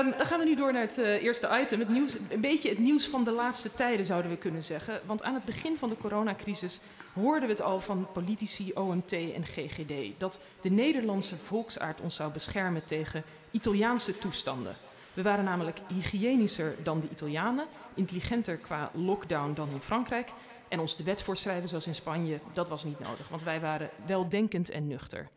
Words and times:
Ehm, 0.00 0.18
dan 0.18 0.26
gaan 0.26 0.38
we 0.38 0.44
nu 0.44 0.54
door 0.54 0.72
naar 0.72 0.82
het 0.82 0.98
eh, 0.98 1.22
eerste 1.22 1.58
item. 1.62 1.78
Het 1.78 1.88
nieuws, 1.88 2.16
een 2.30 2.40
beetje 2.40 2.68
het 2.68 2.78
nieuws 2.78 3.06
van 3.06 3.24
de 3.24 3.30
laatste 3.30 3.74
tijden 3.74 4.06
zouden 4.06 4.30
we 4.30 4.36
kunnen 4.36 4.64
zeggen. 4.64 5.00
Want 5.06 5.22
aan 5.22 5.34
het 5.34 5.44
begin 5.44 5.76
van 5.76 5.88
de 5.88 5.96
coronacrisis 5.96 6.80
hoorden 7.14 7.48
we 7.48 7.54
het 7.54 7.62
al 7.62 7.80
van 7.80 8.06
politici, 8.12 8.72
OMT 8.74 9.12
en 9.12 9.44
GGD. 9.44 9.92
Dat 10.18 10.40
de 10.60 10.70
Nederlandse 10.70 11.36
volksaard 11.36 12.00
ons 12.00 12.14
zou 12.14 12.32
beschermen 12.32 12.84
tegen 12.84 13.22
Italiaanse 13.50 14.18
toestanden. 14.18 14.74
We 15.12 15.22
waren 15.22 15.44
namelijk 15.44 15.78
hygiënischer 15.88 16.74
dan 16.82 17.00
de 17.00 17.08
Italianen, 17.10 17.66
intelligenter 17.94 18.56
qua 18.56 18.90
lockdown 18.94 19.52
dan 19.54 19.68
in 19.72 19.80
Frankrijk. 19.80 20.28
En 20.68 20.80
ons 20.80 20.96
de 20.96 21.04
wet 21.04 21.22
voorschrijven 21.22 21.68
zoals 21.68 21.86
in 21.86 21.94
Spanje, 21.94 22.38
dat 22.52 22.68
was 22.68 22.84
niet 22.84 22.98
nodig, 22.98 23.28
want 23.28 23.42
wij 23.42 23.60
waren 23.60 23.90
weldenkend 24.06 24.70
en 24.70 24.86
nuchter. 24.86 25.28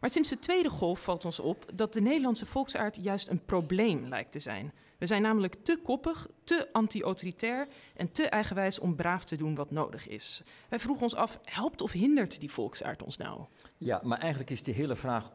Maar 0.00 0.10
sinds 0.10 0.28
de 0.28 0.38
tweede 0.38 0.70
golf 0.70 1.00
valt 1.00 1.24
ons 1.24 1.40
op 1.40 1.64
dat 1.74 1.92
de 1.92 2.00
Nederlandse 2.00 2.46
volksaard 2.46 2.98
juist 3.00 3.28
een 3.28 3.44
probleem 3.44 4.08
lijkt 4.08 4.32
te 4.32 4.38
zijn. 4.38 4.72
We 4.98 5.06
zijn 5.06 5.22
namelijk 5.22 5.54
te 5.62 5.78
koppig, 5.82 6.28
te 6.44 6.68
anti-autoritair 6.72 7.68
en 7.96 8.12
te 8.12 8.28
eigenwijs 8.28 8.78
om 8.78 8.94
braaf 8.94 9.24
te 9.24 9.36
doen 9.36 9.54
wat 9.54 9.70
nodig 9.70 10.08
is. 10.08 10.42
Wij 10.68 10.78
vroegen 10.78 11.02
ons 11.02 11.14
af, 11.14 11.38
helpt 11.44 11.80
of 11.80 11.92
hindert 11.92 12.40
die 12.40 12.50
volksaard 12.50 13.02
ons 13.02 13.16
nou? 13.16 13.44
Ja, 13.78 14.00
maar 14.04 14.18
eigenlijk 14.18 14.50
is 14.50 14.62
de 14.62 14.72
hele 14.72 14.96
vraag 14.96 15.30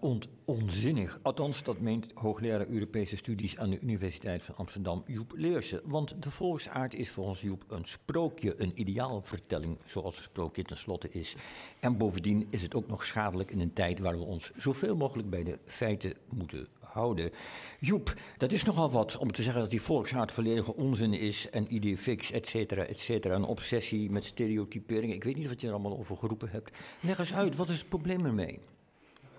onzinnig. 0.46 1.20
Althans, 1.22 1.64
dat 1.64 1.80
meent 1.80 2.12
hoogleraar 2.14 2.68
Europese 2.68 3.18
studies 3.18 3.58
aan 3.58 3.70
de 3.70 3.80
Universiteit 3.80 4.44
van 4.44 4.56
Amsterdam, 4.56 5.04
Joep 5.06 5.34
Leersen. 5.36 5.82
Want 5.84 6.24
de 6.24 6.32
volksaard 6.32 6.94
is 6.94 7.10
volgens 7.10 7.42
Joep 7.42 7.64
een 7.68 7.86
sprookje, 7.86 8.62
een 8.62 8.80
ideaalvertelling, 8.80 9.78
zoals 9.86 10.18
een 10.18 10.24
sprookje 10.24 10.64
tenslotte 10.64 11.10
is. 11.10 11.36
En 11.80 11.98
bovendien 11.98 12.48
is 12.50 12.62
het 12.62 12.76
ook 12.76 12.88
nog 12.88 13.06
schadelijk 13.06 13.52
in 13.52 13.60
een 13.60 13.74
tijd 13.74 14.00
waar 14.00 14.18
we 14.18 14.24
ons 14.24 14.52
zoveel 14.56 14.96
mogelijk 14.96 15.30
bij 15.30 15.44
de 15.44 15.60
feiten 15.66 16.14
moeten 16.30 16.68
houden. 16.92 17.32
Joep, 17.80 18.14
dat 18.38 18.52
is 18.52 18.64
nogal 18.64 18.92
wat 18.92 19.18
om 19.18 19.32
te 19.32 19.44
zeggen 19.44 19.62
dat 19.62 19.70
die 19.70 19.82
volksaard 19.82 20.32
volledige 20.32 20.76
onzin 20.76 21.14
is 21.14 21.50
en 21.50 21.74
idee 21.74 21.98
fix, 21.98 22.32
et 22.32 22.48
cetera, 22.48 22.84
et 22.84 22.98
cetera. 22.98 23.36
Een 23.36 23.44
obsessie 23.44 24.12
met 24.12 24.26
stereotypering. 24.26 25.14
Ik 25.14 25.24
weet 25.24 25.36
niet 25.36 25.48
wat 25.48 25.62
je 25.62 25.68
er 25.68 25.74
allemaal 25.74 25.98
over 25.98 26.18
geroepen 26.18 26.50
hebt. 26.50 26.78
Leg 27.00 27.20
eens 27.20 27.34
uit, 27.34 27.56
wat 27.56 27.70
is 27.70 27.80
het 27.80 27.90
probleem 27.90 28.26
ermee? 28.26 28.60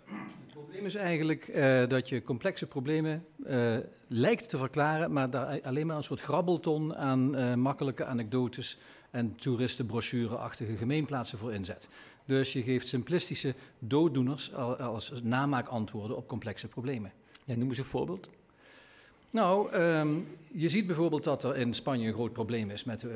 Het 0.04 0.52
probleem 0.52 0.84
is 0.84 0.94
eigenlijk 0.94 1.48
uh, 1.48 1.86
dat 1.86 2.08
je 2.08 2.22
complexe 2.22 2.66
problemen 2.66 3.24
uh, 3.46 3.76
lijkt 4.08 4.48
te 4.48 4.58
verklaren, 4.58 5.12
maar 5.12 5.30
daar 5.30 5.60
alleen 5.62 5.86
maar 5.86 5.96
een 5.96 6.04
soort 6.04 6.20
grabbelton 6.20 6.96
aan 6.96 7.38
uh, 7.38 7.54
makkelijke 7.54 8.04
anekdotes 8.04 8.78
en 9.10 9.36
toeristenbrochure-achtige 9.36 10.76
gemeenplaatsen 10.76 11.38
voor 11.38 11.52
inzet. 11.52 11.88
Dus 12.24 12.52
je 12.52 12.62
geeft 12.62 12.88
simplistische 12.88 13.54
dooddoeners 13.78 14.54
als 14.54 15.12
namaakantwoorden 15.22 16.16
op 16.16 16.28
complexe 16.28 16.68
problemen. 16.68 17.12
Ja, 17.50 17.56
noem 17.56 17.68
eens 17.68 17.78
een 17.78 17.84
voorbeeld. 17.84 18.28
Nou, 19.30 19.74
um, 19.74 20.26
je 20.52 20.68
ziet 20.68 20.86
bijvoorbeeld 20.86 21.24
dat 21.24 21.44
er 21.44 21.56
in 21.56 21.74
Spanje 21.74 22.08
een 22.08 22.14
groot 22.14 22.32
probleem 22.32 22.70
is 22.70 22.84
met 22.84 23.02
uh, 23.02 23.10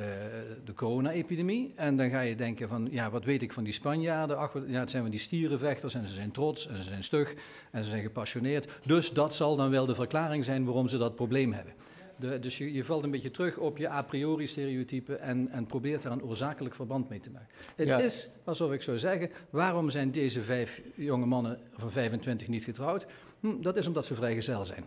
de 0.64 0.74
corona-epidemie. 0.74 1.72
En 1.74 1.96
dan 1.96 2.10
ga 2.10 2.20
je 2.20 2.34
denken 2.34 2.68
van, 2.68 2.88
ja, 2.90 3.10
wat 3.10 3.24
weet 3.24 3.42
ik 3.42 3.52
van 3.52 3.64
die 3.64 3.72
Spanjaarden? 3.72 4.38
Ach, 4.38 4.52
ja, 4.66 4.80
het 4.80 4.90
zijn 4.90 5.02
van 5.02 5.10
die 5.10 5.20
stierenvechters 5.20 5.94
en 5.94 6.08
ze 6.08 6.14
zijn 6.14 6.30
trots 6.30 6.68
en 6.68 6.76
ze 6.76 6.82
zijn 6.82 7.04
stug 7.04 7.34
en 7.70 7.84
ze 7.84 7.90
zijn 7.90 8.02
gepassioneerd. 8.02 8.68
Dus 8.84 9.10
dat 9.10 9.34
zal 9.34 9.56
dan 9.56 9.70
wel 9.70 9.86
de 9.86 9.94
verklaring 9.94 10.44
zijn 10.44 10.64
waarom 10.64 10.88
ze 10.88 10.98
dat 10.98 11.14
probleem 11.14 11.52
hebben. 11.52 11.72
De, 12.16 12.38
dus 12.38 12.58
je, 12.58 12.72
je, 12.72 12.84
valt 12.84 13.04
een 13.04 13.10
beetje 13.10 13.30
terug 13.30 13.56
op 13.56 13.78
je 13.78 13.90
a 13.90 14.02
priori 14.02 14.46
stereotypen 14.46 15.20
en, 15.20 15.48
en 15.48 15.66
probeert 15.66 16.02
daar 16.02 16.12
een 16.12 16.22
oorzakelijk 16.22 16.74
verband 16.74 17.08
mee 17.08 17.20
te 17.20 17.30
maken. 17.30 17.48
Het 17.76 17.88
ja. 17.88 17.98
is, 17.98 18.28
alsof 18.44 18.72
ik 18.72 18.82
zou 18.82 18.98
zeggen, 18.98 19.30
waarom 19.50 19.90
zijn 19.90 20.10
deze 20.10 20.42
vijf 20.42 20.80
jonge 20.94 21.26
mannen 21.26 21.58
van 21.76 21.90
25 21.92 22.48
niet 22.48 22.64
getrouwd? 22.64 23.06
Hm, 23.44 23.62
dat 23.62 23.76
is 23.76 23.86
omdat 23.86 24.06
ze 24.06 24.14
vrijgezel 24.14 24.64
zijn. 24.64 24.84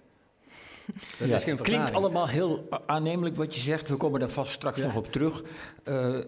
Dat 1.18 1.28
ja, 1.28 1.36
is 1.36 1.44
geen 1.44 1.58
klinkt 1.58 1.94
allemaal 1.94 2.28
heel 2.28 2.68
aannemelijk 2.86 3.36
wat 3.36 3.56
je 3.56 3.62
zegt. 3.62 3.90
We 3.90 3.98
komen 3.98 4.20
daar 4.20 4.30
vast 4.30 4.52
straks 4.52 4.80
ja. 4.80 4.86
nog 4.86 4.96
op 4.96 5.12
terug. 5.12 5.44
Uh, 5.84 6.20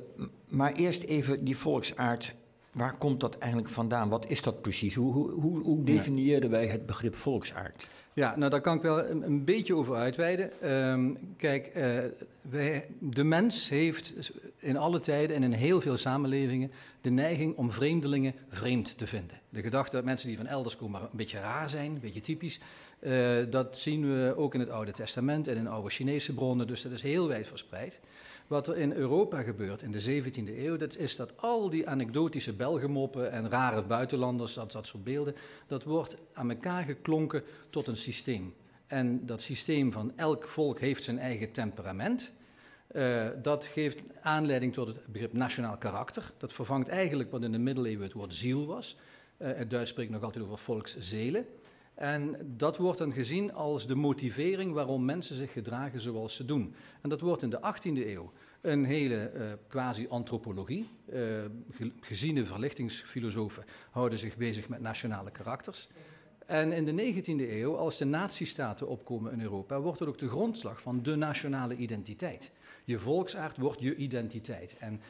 maar 0.48 0.74
eerst 0.74 1.04
even 1.04 1.44
die 1.46 1.58
volksaard. 1.58 2.36
Waar 2.72 2.98
komt 2.98 3.20
dat 3.20 3.38
eigenlijk 3.38 3.72
vandaan? 3.72 4.10
Wat 4.10 4.30
is 4.30 4.42
dat 4.42 4.62
precies? 4.62 4.96
Hoe, 4.96 5.32
hoe, 5.32 5.60
hoe 5.62 5.84
definiëren 5.84 6.50
wij 6.50 6.68
het 6.68 6.86
begrip 6.86 7.16
volksaard? 7.16 7.88
Ja, 8.14 8.36
nou 8.38 8.50
daar 8.50 8.62
kan 8.62 8.76
ik 8.76 8.82
wel 8.82 9.06
een, 9.06 9.24
een 9.24 9.44
beetje 9.44 9.76
over 9.76 9.96
uitweiden. 9.96 10.74
Um, 10.74 11.18
kijk, 11.38 11.72
uh, 11.76 12.00
wij, 12.42 12.86
de 13.00 13.24
mens 13.24 13.70
heeft 13.70 14.32
in 14.58 14.78
alle 14.78 15.00
tijden 15.00 15.36
en 15.36 15.44
in 15.44 15.52
heel 15.52 15.82
veel 15.82 15.98
samenlevingen 15.98 16.72
de 17.02 17.10
neiging 17.10 17.56
om 17.56 17.72
vreemdelingen 17.72 18.34
vreemd 18.50 18.98
te 18.98 19.08
vinden. 19.08 19.39
De 19.50 19.62
gedachte 19.62 19.96
dat 19.96 20.06
mensen 20.06 20.28
die 20.28 20.38
van 20.38 20.48
elders 20.48 20.76
komen 20.76 21.02
maar 21.02 21.10
een 21.12 21.18
beetje 21.18 21.40
raar 21.40 21.70
zijn, 21.70 21.92
een 21.92 22.00
beetje 22.00 22.22
typisch, 22.22 22.60
uh, 23.00 23.38
dat 23.50 23.78
zien 23.78 24.12
we 24.12 24.34
ook 24.38 24.54
in 24.54 24.60
het 24.60 24.70
Oude 24.70 24.92
Testament 24.92 25.48
en 25.48 25.58
in 25.58 25.68
oude 25.68 25.90
Chinese 25.90 26.34
bronnen, 26.34 26.68
dus 26.68 26.82
dat 26.82 26.92
is 26.92 27.02
heel 27.02 27.28
wijd 27.28 27.48
verspreid. 27.48 28.00
Wat 28.48 28.68
er 28.68 28.78
in 28.78 28.92
Europa 28.92 29.42
gebeurt 29.42 29.82
in 29.82 29.92
de 29.92 30.24
17e 30.24 30.58
eeuw, 30.58 30.76
dat 30.76 30.98
is 30.98 31.16
dat 31.16 31.34
al 31.36 31.70
die 31.70 31.90
anekdotische 31.90 32.54
Belgemoppen 32.54 33.32
en 33.32 33.50
rare 33.50 33.84
buitenlanders, 33.84 34.54
dat, 34.54 34.88
soort 34.88 35.04
beelden, 35.04 35.36
dat 35.68 35.84
wordt 35.84 36.18
aan 36.34 36.50
elkaar 36.50 36.84
geklonken 36.84 37.44
tot 37.70 37.88
een 37.88 37.98
systeem. 37.98 38.54
En 38.88 39.26
dat 39.26 39.42
systeem 39.42 39.92
van 39.92 40.12
elk 40.16 40.48
volk 40.48 40.80
heeft 40.80 41.04
zijn 41.04 41.20
eigen 41.20 41.52
temperament. 41.52 42.34
Uh, 42.92 43.28
dat 43.42 43.66
geeft 43.66 44.02
aanleiding 44.22 44.74
tot 44.74 44.88
het 44.88 45.08
begrip 45.08 45.34
nationaal 45.34 45.78
karakter. 45.78 46.32
Dat 46.38 46.54
vervangt 46.54 46.88
eigenlijk 46.88 47.32
wat 47.32 47.44
in 47.44 47.52
de 47.52 47.58
middeleeuwen 47.58 48.04
het 48.04 48.14
woord 48.14 48.34
ziel 48.34 48.66
was. 48.66 48.98
Uh, 49.40 49.48
het 49.56 49.70
Duits 49.70 49.90
spreekt 49.90 50.12
nog 50.12 50.24
altijd 50.24 50.44
over 50.44 50.58
volkszelen. 50.58 51.46
En 52.00 52.54
dat 52.58 52.78
wordt 52.78 52.98
dan 52.98 53.14
gezien 53.14 53.54
als 53.54 53.88
de 53.88 53.96
motivering 53.96 54.74
waarom 54.74 55.06
mensen 55.06 55.36
zich 55.36 55.52
gedragen 55.52 56.02
zoals 56.02 56.36
ze 56.36 56.46
doen. 56.46 56.76
En 57.02 57.10
dat 57.10 57.22
wordt 57.22 57.44
in 57.44 57.50
de 57.50 57.60
18e 57.60 58.08
eeuw 58.08 58.32
een 58.62 58.86
hele 58.86 59.32
uh, 59.36 59.44
quasi-antropologie. 59.68 60.90
Uh, 61.14 61.22
geziene 62.00 62.46
verlichtingsfilosofen 62.46 63.66
houden 63.92 64.20
zich 64.20 64.38
bezig 64.38 64.70
met 64.70 64.82
nationale 64.82 65.32
karakters. 65.32 65.90
En 66.46 66.72
in 66.72 66.86
de 66.86 67.14
19e 67.14 67.52
eeuw, 67.52 67.76
als 67.76 67.98
de 67.98 68.06
nazistaten 68.06 68.88
opkomen 68.88 69.32
in 69.32 69.42
Europa, 69.42 69.80
wordt 69.80 70.00
het 70.00 70.10
ook 70.10 70.18
de 70.18 70.30
grondslag 70.30 70.82
van 70.82 71.04
de 71.04 71.16
nationale 71.16 71.76
identiteit. 71.76 72.52
Je 72.84 73.00
volksaard 73.00 73.58
wordt 73.58 73.82
je 73.82 73.96
identiteit. 73.96 74.76
En 74.80 75.02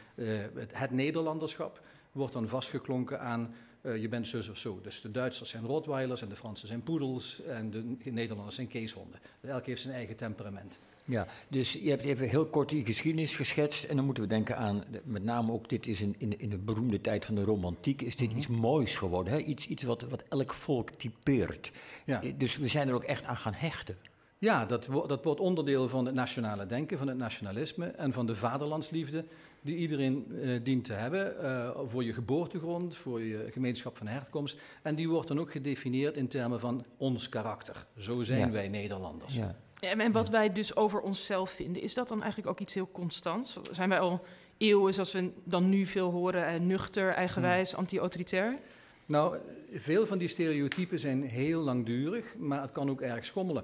het, 0.54 0.78
het 0.78 0.92
Nederlanderschap 0.92 1.82
wordt 2.12 2.34
dan 2.34 2.48
vastgeklonken 2.48 3.20
aan 3.20 3.54
uh, 3.82 4.02
je 4.02 4.08
bent 4.08 4.28
zus 4.28 4.50
of 4.50 4.58
zo. 4.58 4.80
Dus 4.84 5.02
de 5.02 5.12
Duitsers 5.12 5.50
zijn 5.50 5.66
Rottweilers 5.66 6.22
en 6.22 6.30
de 6.30 6.36
Fransen 6.36 6.68
zijn 6.68 6.84
poedels 6.84 7.42
en 7.44 7.72
de 7.72 8.12
Nederlanders 8.12 8.56
zijn 8.56 8.68
keeshonden. 8.68 9.20
Dus 9.42 9.50
elk 9.50 9.66
heeft 9.66 9.82
zijn 9.82 9.94
eigen 9.94 10.16
temperament. 10.16 10.80
Ja, 11.06 11.28
dus 11.48 11.74
je 11.74 11.90
hebt 11.90 12.04
even 12.04 12.30
heel 12.30 12.46
kort 12.46 12.70
die 12.70 12.86
geschiedenis 12.86 13.36
geschetst. 13.36 13.84
En 13.84 13.96
dan 13.96 14.06
moeten 14.06 14.24
we 14.24 14.30
denken 14.30 14.58
aan, 14.58 14.84
met 15.04 15.24
name 15.24 15.52
ook, 15.52 15.70
dit 15.70 15.88
is 15.88 16.02
in, 16.02 16.16
in, 16.18 16.40
in 16.40 16.50
de 16.50 16.58
beroemde 16.58 17.02
tijd 17.02 17.26
van 17.26 17.36
de 17.36 17.44
romantiek, 17.44 18.02
is 18.02 18.16
dit 18.16 18.28
mm 18.28 18.34
-hmm. 18.34 18.38
iets 18.38 18.48
moois 18.48 18.96
geworden. 18.96 19.34
Hè? 19.34 19.40
Iets, 19.40 19.68
iets 19.68 19.84
wat, 19.84 20.02
wat 20.02 20.24
elk 20.30 20.54
volk 20.54 20.90
typeert. 20.90 21.72
Ja. 22.06 22.22
Dus 22.38 22.58
we 22.58 22.68
zijn 22.68 22.88
er 22.88 22.94
ook 22.94 23.04
echt 23.04 23.24
aan 23.24 23.38
gaan 23.38 23.54
hechten. 23.54 23.98
Ja, 24.38 24.66
dat, 24.66 24.88
dat 25.08 25.24
wordt 25.24 25.40
onderdeel 25.40 25.90
van 25.90 26.06
het 26.06 26.16
nationale 26.16 26.66
denken, 26.66 26.98
van 26.98 27.08
het 27.08 27.18
nationalisme 27.18 27.86
en 27.86 28.14
van 28.14 28.26
de 28.26 28.36
vaderlandsliefde 28.36 29.26
die 29.62 29.76
iedereen 29.76 30.26
uh, 30.32 30.60
dient 30.64 30.86
te 30.86 30.94
hebben 30.94 31.36
uh, 31.42 31.70
voor 31.86 32.04
je 32.04 32.14
geboortegrond, 32.14 32.98
voor 32.98 33.22
je 33.22 33.48
gemeenschap 33.52 33.98
van 33.98 34.08
herkomst. 34.08 34.60
En 34.82 34.96
die 34.96 35.10
wordt 35.10 35.28
dan 35.28 35.40
ook 35.40 35.52
gedefinieerd 35.52 36.18
in 36.18 36.28
termen 36.28 36.60
van 36.60 36.86
ons 36.98 37.30
karakter. 37.30 37.86
Zo 37.98 38.24
zijn 38.24 38.40
ja. 38.40 38.52
wij 38.52 38.68
Nederlanders. 38.68 39.36
Ja. 39.36 39.56
Ja, 39.82 39.98
en 39.98 40.12
wat 40.12 40.30
wij 40.30 40.54
dus 40.54 40.76
over 40.76 41.02
onszelf 41.02 41.50
vinden, 41.50 41.82
is 41.82 41.94
dat 41.94 42.08
dan 42.08 42.20
eigenlijk 42.22 42.52
ook 42.52 42.60
iets 42.60 42.74
heel 42.74 42.90
constants? 42.92 43.60
Zijn 43.72 43.90
wij 43.90 44.00
al 44.00 44.22
eeuwen, 44.58 44.94
zoals 44.94 45.12
we 45.12 45.32
dan 45.44 45.70
nu 45.70 45.86
veel 45.86 46.12
horen, 46.12 46.68
nuchter, 46.68 47.10
eigenwijs, 47.10 47.72
hmm. 47.72 47.80
anti-autoritair? 47.80 48.60
Nou, 49.06 49.38
veel 49.72 50.06
van 50.06 50.18
die 50.18 50.28
stereotypen 50.28 51.00
zijn 51.00 51.24
heel 51.24 51.62
langdurig, 51.62 52.36
maar 52.38 52.62
het 52.62 52.72
kan 52.72 52.90
ook 52.90 53.02
erg 53.02 53.26
schommelen. 53.26 53.64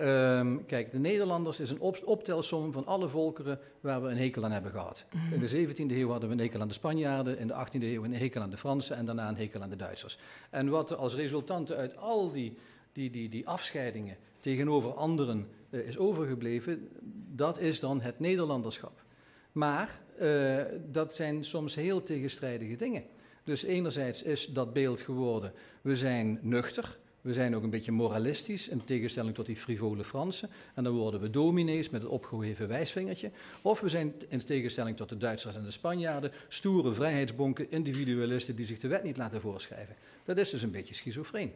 Um, 0.00 0.64
kijk, 0.66 0.90
de 0.90 0.98
Nederlanders 0.98 1.60
is 1.60 1.70
een 1.70 1.80
op 1.80 2.00
optelsom 2.04 2.72
van 2.72 2.86
alle 2.86 3.08
volkeren 3.08 3.58
waar 3.80 4.02
we 4.02 4.08
een 4.08 4.16
hekel 4.16 4.44
aan 4.44 4.52
hebben 4.52 4.70
gehad. 4.70 5.06
Mm 5.12 5.20
-hmm. 5.20 5.32
In 5.32 5.40
de 5.40 5.66
17e 5.66 5.96
eeuw 5.96 6.10
hadden 6.10 6.28
we 6.28 6.34
een 6.34 6.40
hekel 6.40 6.60
aan 6.60 6.68
de 6.68 6.74
Spanjaarden, 6.74 7.38
in 7.38 7.46
de 7.46 7.54
18e 7.54 7.82
eeuw 7.82 8.04
een 8.04 8.14
hekel 8.14 8.40
aan 8.40 8.50
de 8.50 8.56
Fransen 8.56 8.96
en 8.96 9.04
daarna 9.04 9.28
een 9.28 9.36
hekel 9.36 9.62
aan 9.62 9.68
de 9.68 9.76
Duitsers. 9.76 10.18
En 10.50 10.68
wat 10.68 10.90
er 10.90 10.96
als 10.96 11.14
resultante 11.14 11.76
uit 11.76 11.96
al 11.96 12.32
die, 12.32 12.56
die, 12.92 13.10
die, 13.10 13.28
die 13.28 13.48
afscheidingen 13.48 14.16
tegenover 14.38 14.94
anderen 14.94 15.48
uh, 15.70 15.88
is 15.88 15.98
overgebleven, 15.98 16.88
dat 17.34 17.58
is 17.58 17.80
dan 17.80 18.00
het 18.00 18.20
Nederlanderschap. 18.20 19.04
Maar 19.52 20.00
uh, 20.20 20.62
dat 20.90 21.14
zijn 21.14 21.44
soms 21.44 21.74
heel 21.74 22.02
tegenstrijdige 22.02 22.76
dingen. 22.76 23.04
Dus 23.44 23.62
enerzijds 23.62 24.22
is 24.22 24.46
dat 24.46 24.72
beeld 24.72 25.00
geworden, 25.00 25.52
we 25.82 25.96
zijn 25.96 26.38
nuchter, 26.42 26.98
we 27.26 27.32
zijn 27.32 27.56
ook 27.56 27.62
een 27.62 27.70
beetje 27.70 27.92
moralistisch, 27.92 28.68
in 28.68 28.84
tegenstelling 28.84 29.34
tot 29.34 29.46
die 29.46 29.56
frivole 29.56 30.04
Fransen. 30.04 30.48
En 30.74 30.84
dan 30.84 30.92
worden 30.92 31.20
we 31.20 31.30
dominees 31.30 31.90
met 31.90 32.02
het 32.02 32.10
opgeheven 32.10 32.68
wijsvingertje. 32.68 33.30
Of 33.62 33.80
we 33.80 33.88
zijn, 33.88 34.14
in 34.28 34.38
tegenstelling 34.38 34.96
tot 34.96 35.08
de 35.08 35.16
Duitsers 35.16 35.56
en 35.56 35.62
de 35.62 35.70
Spanjaarden, 35.70 36.32
stoere 36.48 36.94
vrijheidsbonken, 36.94 37.70
individualisten 37.70 38.56
die 38.56 38.66
zich 38.66 38.78
de 38.78 38.88
wet 38.88 39.02
niet 39.02 39.16
laten 39.16 39.40
voorschrijven. 39.40 39.94
Dat 40.24 40.38
is 40.38 40.50
dus 40.50 40.62
een 40.62 40.70
beetje 40.70 40.94
schizofreen. 40.94 41.52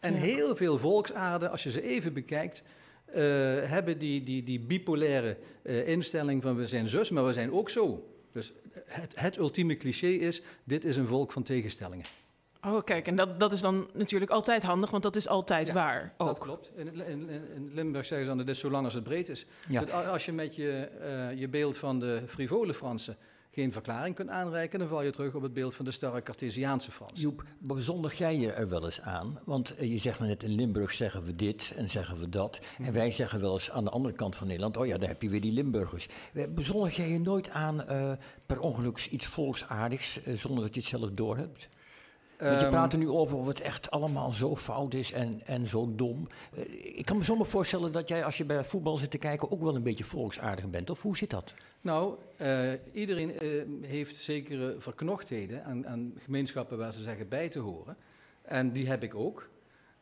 En 0.00 0.14
heel 0.14 0.56
veel 0.56 0.78
volksaarden, 0.78 1.50
als 1.50 1.62
je 1.62 1.70
ze 1.70 1.82
even 1.82 2.12
bekijkt, 2.12 2.62
hebben 3.64 3.98
die, 3.98 4.22
die, 4.22 4.42
die 4.42 4.60
bipolaire 4.60 5.36
instelling 5.84 6.42
van 6.42 6.56
we 6.56 6.66
zijn 6.66 6.88
zus, 6.88 7.10
maar 7.10 7.26
we 7.26 7.32
zijn 7.32 7.52
ook 7.52 7.70
zo. 7.70 8.08
Dus 8.32 8.52
het, 8.84 9.12
het 9.16 9.36
ultieme 9.36 9.76
cliché 9.76 10.06
is, 10.06 10.42
dit 10.64 10.84
is 10.84 10.96
een 10.96 11.06
volk 11.06 11.32
van 11.32 11.42
tegenstellingen. 11.42 12.06
Oh, 12.64 12.84
kijk, 12.84 13.06
en 13.06 13.16
dat, 13.16 13.40
dat 13.40 13.52
is 13.52 13.60
dan 13.60 13.88
natuurlijk 13.92 14.30
altijd 14.30 14.62
handig, 14.62 14.90
want 14.90 15.02
dat 15.02 15.16
is 15.16 15.28
altijd 15.28 15.72
waar. 15.72 16.14
Ook. 16.16 16.26
Dat 16.26 16.38
klopt. 16.38 16.72
In, 16.76 17.06
in, 17.08 17.28
in, 17.28 17.70
Limburg 17.74 18.06
zeggen 18.06 18.26
ze 18.26 18.32
dan, 18.32 18.38
het 18.38 18.48
is 18.48 18.58
zolang 18.58 18.84
als 18.84 18.94
het 18.94 19.04
breed 19.04 19.28
is. 19.28 19.46
Ja. 19.68 19.82
als 19.82 20.24
je 20.24 20.32
met 20.32 20.56
je, 20.56 20.88
uh, 21.32 21.38
je 21.38 21.48
beeld 21.48 21.78
van 21.78 21.98
de 21.98 22.22
frivole 22.26 22.74
Fransen 22.74 23.16
geen 23.50 23.72
verklaring 23.72 24.14
kunt 24.14 24.28
aanreiken, 24.28 24.78
dan 24.78 24.88
val 24.88 25.02
je 25.02 25.10
terug 25.10 25.34
op 25.34 25.42
het 25.42 25.52
beeld 25.52 25.74
van 25.74 25.84
de 25.84 25.90
starre 25.90 26.22
Cartesiaanse 26.22 26.90
Frans. 26.90 27.20
Joep, 27.20 27.44
bezondig 27.58 28.18
jij 28.18 28.36
je 28.36 28.52
er 28.52 28.68
wel 28.68 28.84
eens 28.84 29.00
aan? 29.00 29.38
Want 29.44 29.74
eh, 29.74 29.90
je 29.90 29.98
zegt 29.98 30.20
net, 30.20 30.42
in 30.42 30.54
Limburg 30.54 30.92
zeggen 30.92 31.24
we 31.24 31.36
dit 31.36 31.72
en 31.76 31.90
zeggen 31.90 32.18
we 32.18 32.28
dat. 32.28 32.60
En 32.78 32.82
mhm. 32.82 32.92
wij 32.92 33.12
zeggen 33.12 33.40
wel 33.40 33.52
eens 33.52 33.70
aan 33.70 33.84
de 33.84 33.90
andere 33.90 34.14
kant 34.14 34.36
van 34.36 34.46
Nederland, 34.46 34.76
oh 34.76 34.86
ja, 34.86 34.98
daar 34.98 35.08
heb 35.08 35.22
je 35.22 35.28
weer 35.28 35.40
die 35.40 35.52
Limburgers. 35.52 36.08
Bezondig 36.48 36.96
jij 36.96 37.08
je 37.08 37.20
nooit 37.20 37.50
aan 37.50 37.84
uh, 37.88 38.12
per 38.46 38.60
ongeluk 38.60 39.06
iets 39.10 39.26
volksaardigs, 39.26 40.20
zonder 40.24 40.64
dat 40.64 40.74
je 40.74 40.80
het 40.80 40.88
zelf 40.88 41.10
doorhebt? 41.10 41.68
Want 42.40 42.60
je 42.60 42.66
ehm, 42.66 42.70
praat 42.70 42.92
er 42.92 42.98
nu 42.98 43.08
over 43.08 43.36
of 43.36 43.46
het 43.46 43.60
echt 43.60 43.90
allemaal 43.90 44.30
zo 44.30 44.56
fout 44.56 44.94
is 44.94 45.12
en, 45.12 45.40
en 45.46 45.66
zo 45.66 45.92
dom. 45.94 46.28
Eh, 46.54 46.98
ik 46.98 47.04
kan 47.04 47.16
me 47.16 47.24
zomaar 47.24 47.46
voorstellen 47.46 47.92
dat 47.92 48.08
jij 48.08 48.24
als 48.24 48.36
je 48.36 48.44
bij 48.44 48.64
voetbal 48.64 48.96
zit 48.96 49.10
te 49.10 49.18
kijken 49.18 49.50
ook 49.50 49.62
wel 49.62 49.74
een 49.74 49.82
beetje 49.82 50.04
volksaardig 50.04 50.70
bent. 50.70 50.90
Of 50.90 51.02
hoe 51.02 51.16
zit 51.16 51.30
dat? 51.30 51.54
Nou, 51.80 52.14
uh, 52.40 52.72
iedereen 52.92 53.44
uh, 53.44 53.64
heeft 53.88 54.16
zekere 54.16 54.74
verknochtheden 54.78 55.64
aan, 55.64 55.86
aan, 55.86 56.12
gemeenschappen 56.18 56.78
waar 56.78 56.92
ze 56.92 57.02
zeggen 57.02 57.28
bij 57.28 57.48
te 57.48 57.58
horen. 57.58 57.96
En 58.42 58.72
die 58.72 58.88
heb 58.88 59.02
ik 59.02 59.14
ook. 59.14 59.48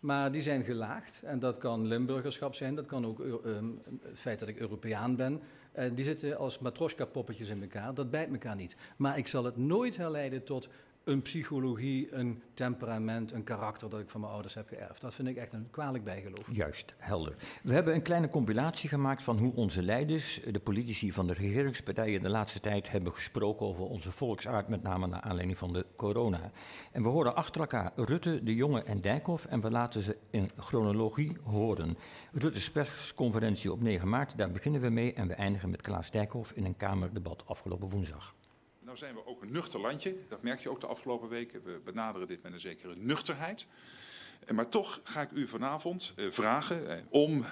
Maar 0.00 0.32
die 0.32 0.42
zijn 0.42 0.64
gelaagd. 0.64 1.22
En 1.22 1.38
dat 1.38 1.58
kan 1.58 1.86
Limburgerschap 1.86 2.54
zijn, 2.54 2.74
dat 2.74 2.86
kan 2.86 3.06
ook 3.06 3.18
um, 3.18 3.82
het 4.02 4.18
feit 4.18 4.38
dat 4.38 4.48
ik 4.48 4.58
Europeaan 4.58 5.16
ben. 5.16 5.40
Uh, 5.78 5.84
die 5.94 6.04
zitten 6.04 6.38
als 6.38 6.58
matroska-poppetjes 6.58 7.48
in 7.48 7.62
elkaar. 7.62 7.94
Dat 7.94 8.10
bijt 8.10 8.30
elkaar 8.30 8.56
niet. 8.56 8.76
Maar 8.96 9.18
ik 9.18 9.26
zal 9.26 9.44
het 9.44 9.56
nooit 9.56 9.96
herleiden 9.96 10.44
tot 10.44 10.68
een 11.04 11.22
psychologie, 11.22 12.12
een 12.14 12.42
temperament, 12.54 13.32
een 13.32 13.44
karakter 13.44 13.90
dat 13.90 14.00
ik 14.00 14.10
van 14.10 14.20
mijn 14.20 14.32
ouders 14.32 14.54
heb 14.54 14.68
geërfd. 14.68 15.00
Dat 15.00 15.14
vind 15.14 15.28
ik 15.28 15.36
echt 15.36 15.52
een 15.52 15.70
kwalijk 15.70 16.04
bijgeloof. 16.04 16.50
Juist, 16.52 16.94
helder. 16.98 17.36
We 17.62 17.72
hebben 17.72 17.94
een 17.94 18.02
kleine 18.02 18.28
compilatie 18.28 18.88
gemaakt 18.88 19.22
van 19.22 19.38
hoe 19.38 19.54
onze 19.54 19.82
leiders, 19.82 20.40
de 20.50 20.58
politici 20.58 21.12
van 21.12 21.26
de 21.26 21.32
regeringspartijen, 21.32 22.22
de 22.22 22.28
laatste 22.28 22.60
tijd 22.60 22.90
hebben 22.90 23.12
gesproken 23.12 23.66
over 23.66 23.84
onze 23.84 24.12
volksaard, 24.12 24.68
met 24.68 24.82
name 24.82 25.06
naar 25.06 25.20
aanleiding 25.20 25.58
van 25.58 25.72
de 25.72 25.86
corona. 25.96 26.50
En 26.92 27.02
we 27.02 27.08
horen 27.08 27.34
achter 27.34 27.60
elkaar 27.60 27.92
Rutte, 27.96 28.42
De 28.42 28.54
Jonge 28.54 28.82
en 28.82 29.00
Dijkhoff 29.00 29.46
en 29.46 29.60
we 29.60 29.70
laten 29.70 30.02
ze 30.02 30.16
in 30.30 30.50
chronologie 30.56 31.36
horen. 31.42 31.96
Rutte's 32.32 32.70
persconferentie 32.70 33.72
op 33.72 33.80
9 33.80 34.08
maart, 34.08 34.38
daar 34.38 34.50
beginnen 34.50 34.80
we 34.80 34.88
mee 34.88 35.12
en 35.12 35.28
we 35.28 35.34
eindigen 35.34 35.70
met 35.70 35.82
Klaas 35.82 36.10
Dijkhoff 36.10 36.52
in 36.52 36.64
een 36.64 36.76
Kamerdebat 36.76 37.46
afgelopen 37.46 37.88
woensdag. 37.88 38.34
Nou 39.00 39.12
zijn 39.12 39.24
we 39.24 39.30
ook 39.30 39.42
een 39.42 39.52
nuchter 39.52 39.80
landje. 39.80 40.16
Dat 40.28 40.42
merk 40.42 40.60
je 40.60 40.70
ook 40.70 40.80
de 40.80 40.86
afgelopen 40.86 41.28
weken. 41.28 41.62
We 41.64 41.80
benaderen 41.84 42.28
dit 42.28 42.42
met 42.42 42.52
een 42.52 42.60
zekere 42.60 42.96
nuchterheid. 42.96 43.66
Eh, 44.46 44.54
maar 44.54 44.68
toch 44.68 45.00
ga 45.04 45.20
ik 45.20 45.30
u 45.30 45.48
vanavond 45.48 46.12
uh, 46.16 46.30
vragen 46.30 46.82
uh, 46.86 46.94
om 47.08 47.44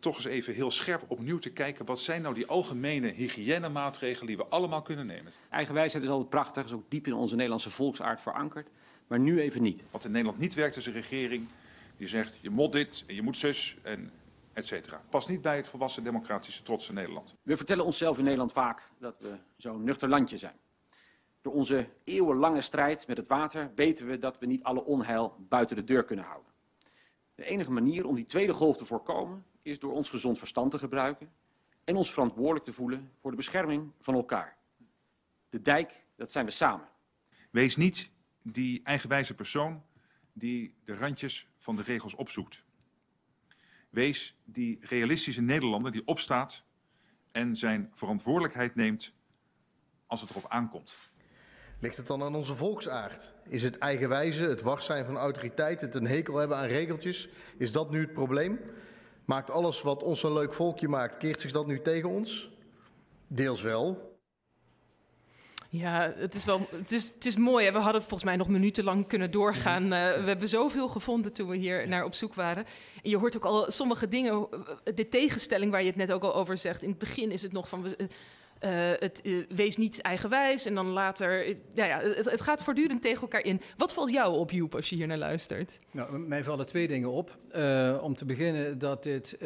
toch 0.00 0.16
eens 0.16 0.24
even 0.24 0.54
heel 0.54 0.70
scherp 0.70 1.04
opnieuw 1.08 1.38
te 1.38 1.50
kijken. 1.50 1.84
Wat 1.84 2.00
zijn 2.00 2.22
nou 2.22 2.34
die 2.34 2.46
algemene 2.46 3.08
hygiënemaatregelen 3.08 4.26
die 4.26 4.36
we 4.36 4.46
allemaal 4.46 4.82
kunnen 4.82 5.06
nemen? 5.06 5.32
Eigenwijsheid 5.50 6.04
is 6.04 6.10
altijd 6.10 6.28
prachtig, 6.28 6.64
is 6.64 6.72
ook 6.72 6.90
diep 6.90 7.06
in 7.06 7.14
onze 7.14 7.34
Nederlandse 7.34 7.70
volksaard 7.70 8.20
verankerd. 8.20 8.68
Maar 9.06 9.18
nu 9.18 9.40
even 9.40 9.62
niet. 9.62 9.82
Wat 9.90 10.04
in 10.04 10.10
Nederland 10.10 10.38
niet 10.38 10.54
werkt 10.54 10.76
is 10.76 10.86
een 10.86 10.92
regering 10.92 11.48
die 11.96 12.08
zegt 12.08 12.32
je 12.40 12.50
moet 12.50 12.72
dit 12.72 13.04
en 13.06 13.14
je 13.14 13.22
moet 13.22 13.36
zus 13.36 13.76
en 13.82 14.10
et 14.52 14.90
Past 15.10 15.28
niet 15.28 15.42
bij 15.42 15.56
het 15.56 15.68
volwassen 15.68 16.04
democratische 16.04 16.62
trotse 16.62 16.92
Nederland. 16.92 17.36
We 17.42 17.56
vertellen 17.56 17.84
onszelf 17.84 18.18
in 18.18 18.24
Nederland 18.24 18.52
vaak 18.52 18.90
dat 18.98 19.18
we 19.18 19.36
zo'n 19.56 19.84
nuchter 19.84 20.08
landje 20.08 20.38
zijn. 20.38 20.56
Door 21.40 21.52
onze 21.52 21.88
eeuwenlange 22.04 22.60
strijd 22.60 23.06
met 23.06 23.16
het 23.16 23.28
water 23.28 23.70
weten 23.74 24.06
we 24.06 24.18
dat 24.18 24.38
we 24.38 24.46
niet 24.46 24.62
alle 24.62 24.84
onheil 24.84 25.36
buiten 25.38 25.76
de 25.76 25.84
deur 25.84 26.04
kunnen 26.04 26.24
houden. 26.24 26.52
De 27.34 27.44
enige 27.44 27.70
manier 27.70 28.06
om 28.06 28.14
die 28.14 28.26
tweede 28.26 28.52
golf 28.52 28.76
te 28.76 28.84
voorkomen 28.84 29.44
is 29.62 29.78
door 29.78 29.92
ons 29.92 30.10
gezond 30.10 30.38
verstand 30.38 30.70
te 30.70 30.78
gebruiken 30.78 31.32
en 31.84 31.96
ons 31.96 32.12
verantwoordelijk 32.12 32.64
te 32.64 32.72
voelen 32.72 33.12
voor 33.20 33.30
de 33.30 33.36
bescherming 33.36 33.92
van 34.00 34.14
elkaar. 34.14 34.56
De 35.48 35.62
dijk, 35.62 36.04
dat 36.16 36.32
zijn 36.32 36.44
we 36.44 36.50
samen. 36.50 36.88
Wees 37.50 37.76
niet 37.76 38.10
die 38.42 38.80
eigenwijze 38.84 39.34
persoon 39.34 39.82
die 40.32 40.74
de 40.84 40.96
randjes 40.96 41.48
van 41.58 41.76
de 41.76 41.82
regels 41.82 42.14
opzoekt. 42.14 42.64
Wees 43.90 44.38
die 44.44 44.78
realistische 44.80 45.42
Nederlander 45.42 45.92
die 45.92 46.06
opstaat 46.06 46.64
en 47.32 47.56
zijn 47.56 47.90
verantwoordelijkheid 47.94 48.74
neemt 48.74 49.12
als 50.06 50.20
het 50.20 50.30
erop 50.30 50.46
aankomt. 50.48 50.94
Ligt 51.80 51.96
het 51.96 52.06
dan 52.06 52.22
aan 52.22 52.34
onze 52.34 52.54
volksaard? 52.54 53.34
Is 53.48 53.62
het 53.62 53.78
eigenwijze, 53.78 54.42
het 54.42 54.62
wars 54.62 54.84
zijn 54.84 55.04
van 55.04 55.16
autoriteit, 55.16 55.80
het 55.80 55.94
een 55.94 56.06
hekel 56.06 56.36
hebben 56.36 56.56
aan 56.56 56.66
regeltjes? 56.66 57.28
Is 57.56 57.72
dat 57.72 57.90
nu 57.90 58.00
het 58.00 58.12
probleem? 58.12 58.60
Maakt 59.24 59.50
alles 59.50 59.82
wat 59.82 60.02
ons 60.02 60.22
een 60.22 60.32
leuk 60.32 60.54
volkje 60.54 60.88
maakt, 60.88 61.16
keert 61.16 61.40
zich 61.40 61.52
dat 61.52 61.66
nu 61.66 61.80
tegen 61.80 62.08
ons? 62.08 62.50
Deels 63.26 63.62
wel, 63.62 64.09
ja, 65.72 66.12
het 66.16 66.34
is 66.34 66.44
wel. 66.44 66.66
Het 66.70 66.92
is, 66.92 67.12
het 67.14 67.26
is 67.26 67.36
mooi. 67.36 67.64
Hè? 67.64 67.72
We 67.72 67.78
hadden 67.78 68.00
volgens 68.00 68.24
mij 68.24 68.36
nog 68.36 68.48
minutenlang 68.48 69.06
kunnen 69.06 69.30
doorgaan. 69.30 69.82
Uh, 69.82 69.90
we 69.90 70.24
hebben 70.24 70.48
zoveel 70.48 70.88
gevonden 70.88 71.32
toen 71.32 71.48
we 71.48 71.56
hier 71.56 71.88
naar 71.88 72.04
op 72.04 72.14
zoek 72.14 72.34
waren. 72.34 72.64
En 73.02 73.10
je 73.10 73.16
hoort 73.16 73.36
ook 73.36 73.44
al 73.44 73.70
sommige 73.70 74.08
dingen. 74.08 74.32
Eh, 74.84 74.94
de 74.94 75.08
tegenstelling 75.08 75.70
waar 75.70 75.80
je 75.80 75.86
het 75.86 75.96
net 75.96 76.12
ook 76.12 76.22
al 76.22 76.34
over 76.34 76.56
zegt. 76.56 76.82
In 76.82 76.88
het 76.88 76.98
begin 76.98 77.30
is 77.30 77.42
het 77.42 77.52
nog 77.52 77.68
van. 77.68 77.86
Uh, 77.86 78.90
het, 78.98 79.20
uh, 79.22 79.46
wees 79.48 79.76
niet 79.76 80.00
eigenwijs. 80.00 80.66
En 80.66 80.74
dan 80.74 80.86
later. 80.86 81.48
Uh, 81.48 81.56
ja, 81.74 81.84
ja, 81.84 82.00
het, 82.00 82.30
het, 82.30 82.40
gaat 82.40 82.62
voortdurend 82.62 83.02
tegen 83.02 83.20
elkaar 83.20 83.44
in. 83.44 83.60
Wat 83.76 83.92
valt 83.92 84.10
jou 84.10 84.36
op, 84.36 84.50
Joep, 84.50 84.74
als 84.74 84.88
je 84.88 84.96
hier 84.96 85.06
naar 85.06 85.18
luistert? 85.18 85.76
Nou, 85.90 86.18
mij 86.18 86.44
vallen 86.44 86.66
twee 86.66 86.88
dingen 86.88 87.10
op. 87.10 87.38
om 88.02 88.14
te 88.14 88.24
beginnen 88.24 88.78
dat 88.78 89.02
dit 89.02 89.38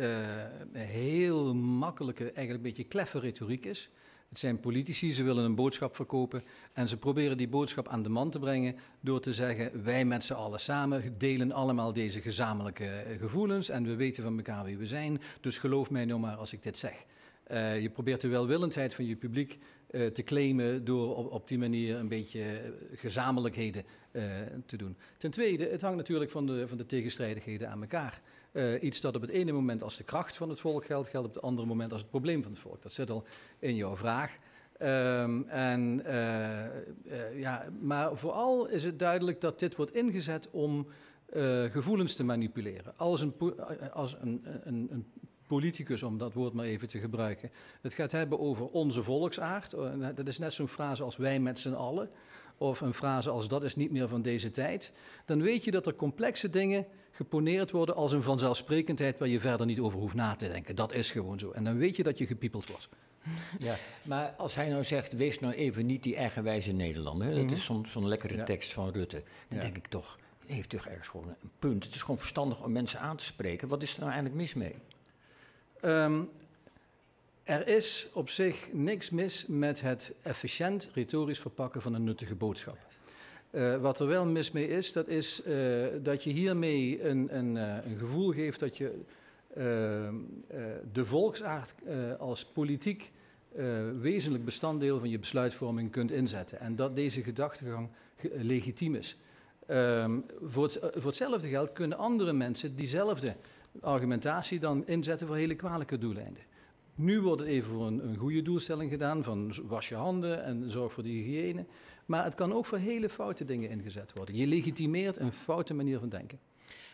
heel 0.73 1.55
makkelijke, 1.55 2.23
eigenlijk 2.23 2.57
een 2.57 2.63
beetje 2.63 2.85
kleffe 2.85 3.19
retoriek 3.19 3.65
is. 3.65 3.91
Het 4.35 4.43
zijn 4.43 4.61
politici, 4.61 5.13
ze 5.13 5.23
willen 5.23 5.45
een 5.45 5.55
boodschap 5.55 5.95
verkopen 5.95 6.43
en 6.73 6.89
ze 6.89 6.97
proberen 6.97 7.37
die 7.37 7.49
boodschap 7.49 7.89
aan 7.89 8.03
de 8.03 8.09
man 8.09 8.31
te 8.31 8.39
brengen 8.39 8.77
door 9.01 9.21
te 9.21 9.33
zeggen: 9.33 9.85
wij 9.85 10.05
met 10.05 10.25
z'n 10.25 10.33
allen 10.33 10.61
samen 10.61 11.19
delen 11.19 11.53
allemaal 11.53 11.93
deze 11.93 12.21
gezamenlijke 12.21 12.87
eh, 12.87 13.19
gevoelens 13.19 13.69
en 13.69 13.85
we 13.85 13.95
weten 13.95 14.23
van 14.23 14.37
elkaar 14.37 14.65
wie 14.65 14.79
we 14.79 14.87
zijn. 14.87 15.21
Dus 15.41 15.59
geloof 15.59 15.91
mij 15.91 16.05
nou 16.05 16.21
maar 16.21 16.37
als 16.37 16.53
ik 16.53 16.63
dit 16.63 16.77
zeg. 16.77 17.05
Uh, 17.51 17.81
je 17.81 17.91
probeert 17.91 18.21
de 18.21 18.29
welwillendheid 18.29 18.95
van 18.95 19.07
je 19.07 19.17
publiek 19.17 19.59
uh, 19.91 20.07
te 20.07 20.23
claimen 20.23 20.85
door 20.85 21.17
op, 21.17 21.33
op, 21.33 21.49
die 21.49 21.59
manier 21.59 21.97
een 21.97 22.09
beetje 22.09 22.75
gezamenlijkheden 22.95 23.85
te 24.67 24.77
doen. 24.77 24.97
Ten 25.17 25.31
tweede, 25.31 25.69
het 25.69 25.81
hangt 25.81 25.97
natuurlijk 25.97 26.31
van 26.31 26.47
de, 26.47 26.69
van 26.69 26.77
de 26.77 26.87
tegenstrijdigheden 26.87 27.71
aan 27.71 27.81
elkaar. 27.81 28.21
Uh, 28.53 28.83
iets 28.83 29.01
dat 29.01 29.17
op 29.17 29.21
het 29.21 29.31
ene 29.31 29.53
moment 29.53 29.83
als 29.83 29.97
de 29.97 30.05
kracht 30.05 30.37
van 30.37 30.49
het 30.49 30.61
volk 30.61 30.85
geldt, 30.85 31.09
geldt 31.09 31.29
op 31.29 31.35
het 31.35 31.43
andere 31.43 31.69
moment 31.69 31.93
als 31.93 32.01
het 32.01 32.11
probleem 32.11 32.43
van 32.43 32.53
het 32.53 32.61
volk. 32.61 32.83
Dat 32.83 32.93
zit 32.93 33.11
al 33.11 33.25
in 33.59 33.77
jouw 33.77 33.97
vraag. 33.97 34.39
Um, 34.83 35.49
en, 35.49 36.03
uh, 36.07 37.41
ja, 37.41 37.69
maar 37.81 38.17
vooral 38.17 38.67
is 38.67 38.85
het 38.85 38.99
duidelijk 38.99 39.41
dat 39.41 39.59
dit 39.59 39.77
wordt 39.77 39.95
ingezet 39.95 40.49
om 40.51 40.87
gevoelens 41.71 42.15
te 42.15 42.25
manipuleren. 42.25 42.93
Als, 42.97 43.21
een, 43.21 43.35
als 43.93 44.17
een, 44.21 44.47
een, 44.65 44.89
een 44.91 45.07
politicus, 45.47 46.03
om 46.03 46.19
dat 46.19 46.33
woord 46.33 46.53
maar 46.53 46.65
even 46.65 46.89
te 46.89 46.99
gebruiken, 46.99 47.51
het 47.81 47.95
gaat 47.95 48.13
hebben 48.13 48.39
over 48.39 48.67
onze 48.67 49.03
volksaard. 49.03 49.71
Dat 50.15 50.29
is 50.29 50.39
net 50.39 50.53
zo'n 50.53 50.69
frase 50.69 51.03
als 51.03 51.17
wij 51.17 51.41
met 51.41 51.59
z'n 51.59 51.73
allen. 51.73 52.11
Of 52.59 52.81
een 52.81 52.95
frase 52.95 53.31
als 53.31 53.49
dat 53.49 53.63
is 53.65 53.77
niet 53.77 53.91
meer 53.91 54.09
van 54.09 54.23
deze 54.23 54.51
tijd. 54.51 54.93
Dan 55.25 55.43
weet 55.43 55.65
je 55.65 55.71
dat 55.71 55.87
er 55.87 55.95
complexe 55.95 56.51
dingen 56.51 56.87
geponeerd 57.11 57.71
worden 57.71 57.95
als 57.95 58.13
een 58.13 58.23
vanzelfsprekendheid 58.23 59.19
waar 59.19 59.29
je 59.29 59.41
verder 59.41 59.67
niet 59.67 59.81
over 59.81 59.99
hoeft 59.99 60.15
na 60.15 60.37
te 60.37 60.49
denken. 60.49 60.77
Dat 60.77 60.93
is 60.93 61.11
gewoon 61.11 61.39
zo. 61.39 61.51
En 61.51 61.65
dan 61.65 61.77
weet 61.77 61.97
je 61.97 62.03
dat 62.03 62.19
je 62.19 62.27
gepiepeld 62.27 62.69
wordt. 62.69 62.89
Ja, 63.59 63.77
maar 64.03 64.35
als 64.37 64.55
hij 64.55 64.69
nou 64.69 64.85
zegt, 64.85 65.13
wees 65.13 65.41
nou 65.41 65.55
even 65.55 65.87
niet 65.87 66.03
die 66.03 66.17
eigenwijze 66.17 66.73
Nederlander. 66.73 67.35
Dat 67.35 67.45
mhm. 67.45 67.55
is 67.55 67.65
zo'n 67.65 68.09
lekkere 68.09 68.45
tekst 68.45 68.73
van 68.73 68.91
Rutte. 68.91 69.23
Dan 69.49 69.59
denk 69.59 69.77
ik 69.77 69.87
toch, 69.87 70.19
heeft 70.47 70.69
toch 70.69 70.87
ergens 70.87 71.09
gewoon 71.09 71.29
een 71.29 71.51
punt. 71.59 71.85
Het 71.85 71.95
is 71.95 72.01
gewoon 72.01 72.19
verstandig 72.19 72.63
om 72.63 72.73
mensen 72.73 73.01
aan 73.01 73.17
te 73.17 73.25
spreken. 73.25 73.69
Wat 73.69 73.83
is 73.83 73.95
er 73.95 74.01
nou 74.01 74.13
eigenlijk 74.13 74.41
mis 74.43 74.55
mee? 74.55 74.75
Um, 75.83 76.31
er 77.45 77.69
is 77.69 78.09
op 78.13 78.29
zich 78.29 78.69
niks 78.73 79.11
mis 79.11 79.47
met 79.47 79.81
het 79.81 80.13
efficiënt 80.23 80.89
retorisch 80.95 81.41
verpakken 81.41 81.83
van 81.83 81.95
een 81.95 82.05
nuttige 82.05 82.35
boodschap. 82.35 82.79
Uh, 83.51 83.77
wat 83.77 84.01
er 84.01 84.07
wel 84.07 84.27
mis 84.27 84.51
mee 84.51 84.69
is, 84.69 84.93
dat 84.93 85.09
is 85.09 85.47
uh, 85.47 85.87
dat 86.03 86.23
je 86.23 86.31
hiermee 86.31 87.03
een, 87.03 87.37
een, 87.37 87.57
uh, 87.57 87.77
een, 87.85 87.99
gevoel 87.99 88.33
geeft 88.33 88.61
dat 88.61 88.77
je 88.77 89.01
de 90.93 91.05
volksaard 91.05 91.75
als 92.19 92.45
politiek 92.45 93.11
wezenlijk 94.01 94.45
bestanddeel 94.45 94.99
van 94.99 95.09
je 95.09 95.19
besluitvorming 95.19 95.91
kunt 95.91 96.11
inzetten. 96.11 96.61
En 96.61 96.77
dat 96.77 96.97
deze 96.97 97.23
gedachtegang 97.23 97.89
legitiem 98.33 98.95
is. 98.95 99.17
Um, 99.69 100.25
voor, 100.43 100.65
het, 100.65 100.79
voor, 100.81 101.07
hetzelfde 101.07 101.49
geld 101.49 101.73
kunnen 101.73 101.99
andere 101.99 102.33
mensen 102.33 102.77
diezelfde 102.77 103.37
argumentatie 103.81 104.59
dan 104.59 104.87
inzetten 104.87 105.27
voor 105.27 105.37
hele 105.37 105.55
kwalijke 105.55 105.99
doeleinden. 105.99 106.43
Nu 106.97 107.21
wordt 107.21 107.41
het 107.41 107.51
even 107.51 107.71
voor 107.71 107.87
een, 107.87 108.09
een 108.09 108.17
goede 108.17 108.43
doelstelling 108.43 108.91
gedaan, 108.91 109.25
van 109.25 109.55
was 109.65 109.89
je 109.89 109.95
handen 109.95 110.45
en 110.45 110.71
zorg 110.71 110.93
voor 110.93 111.03
de 111.03 111.09
hygiëne. 111.09 111.67
Maar 112.07 112.25
het 112.25 112.35
kan 112.35 112.53
ook 112.53 112.67
voor 112.67 112.79
hele 112.79 113.09
foute 113.09 113.45
dingen 113.45 113.71
ingezet 113.71 114.13
worden. 114.15 114.37
Je 114.37 114.47
legitimeert 114.47 115.19
een 115.19 115.33
foute 115.33 115.75
manier 115.75 115.99
van 115.99 116.09
denken. 116.09 116.39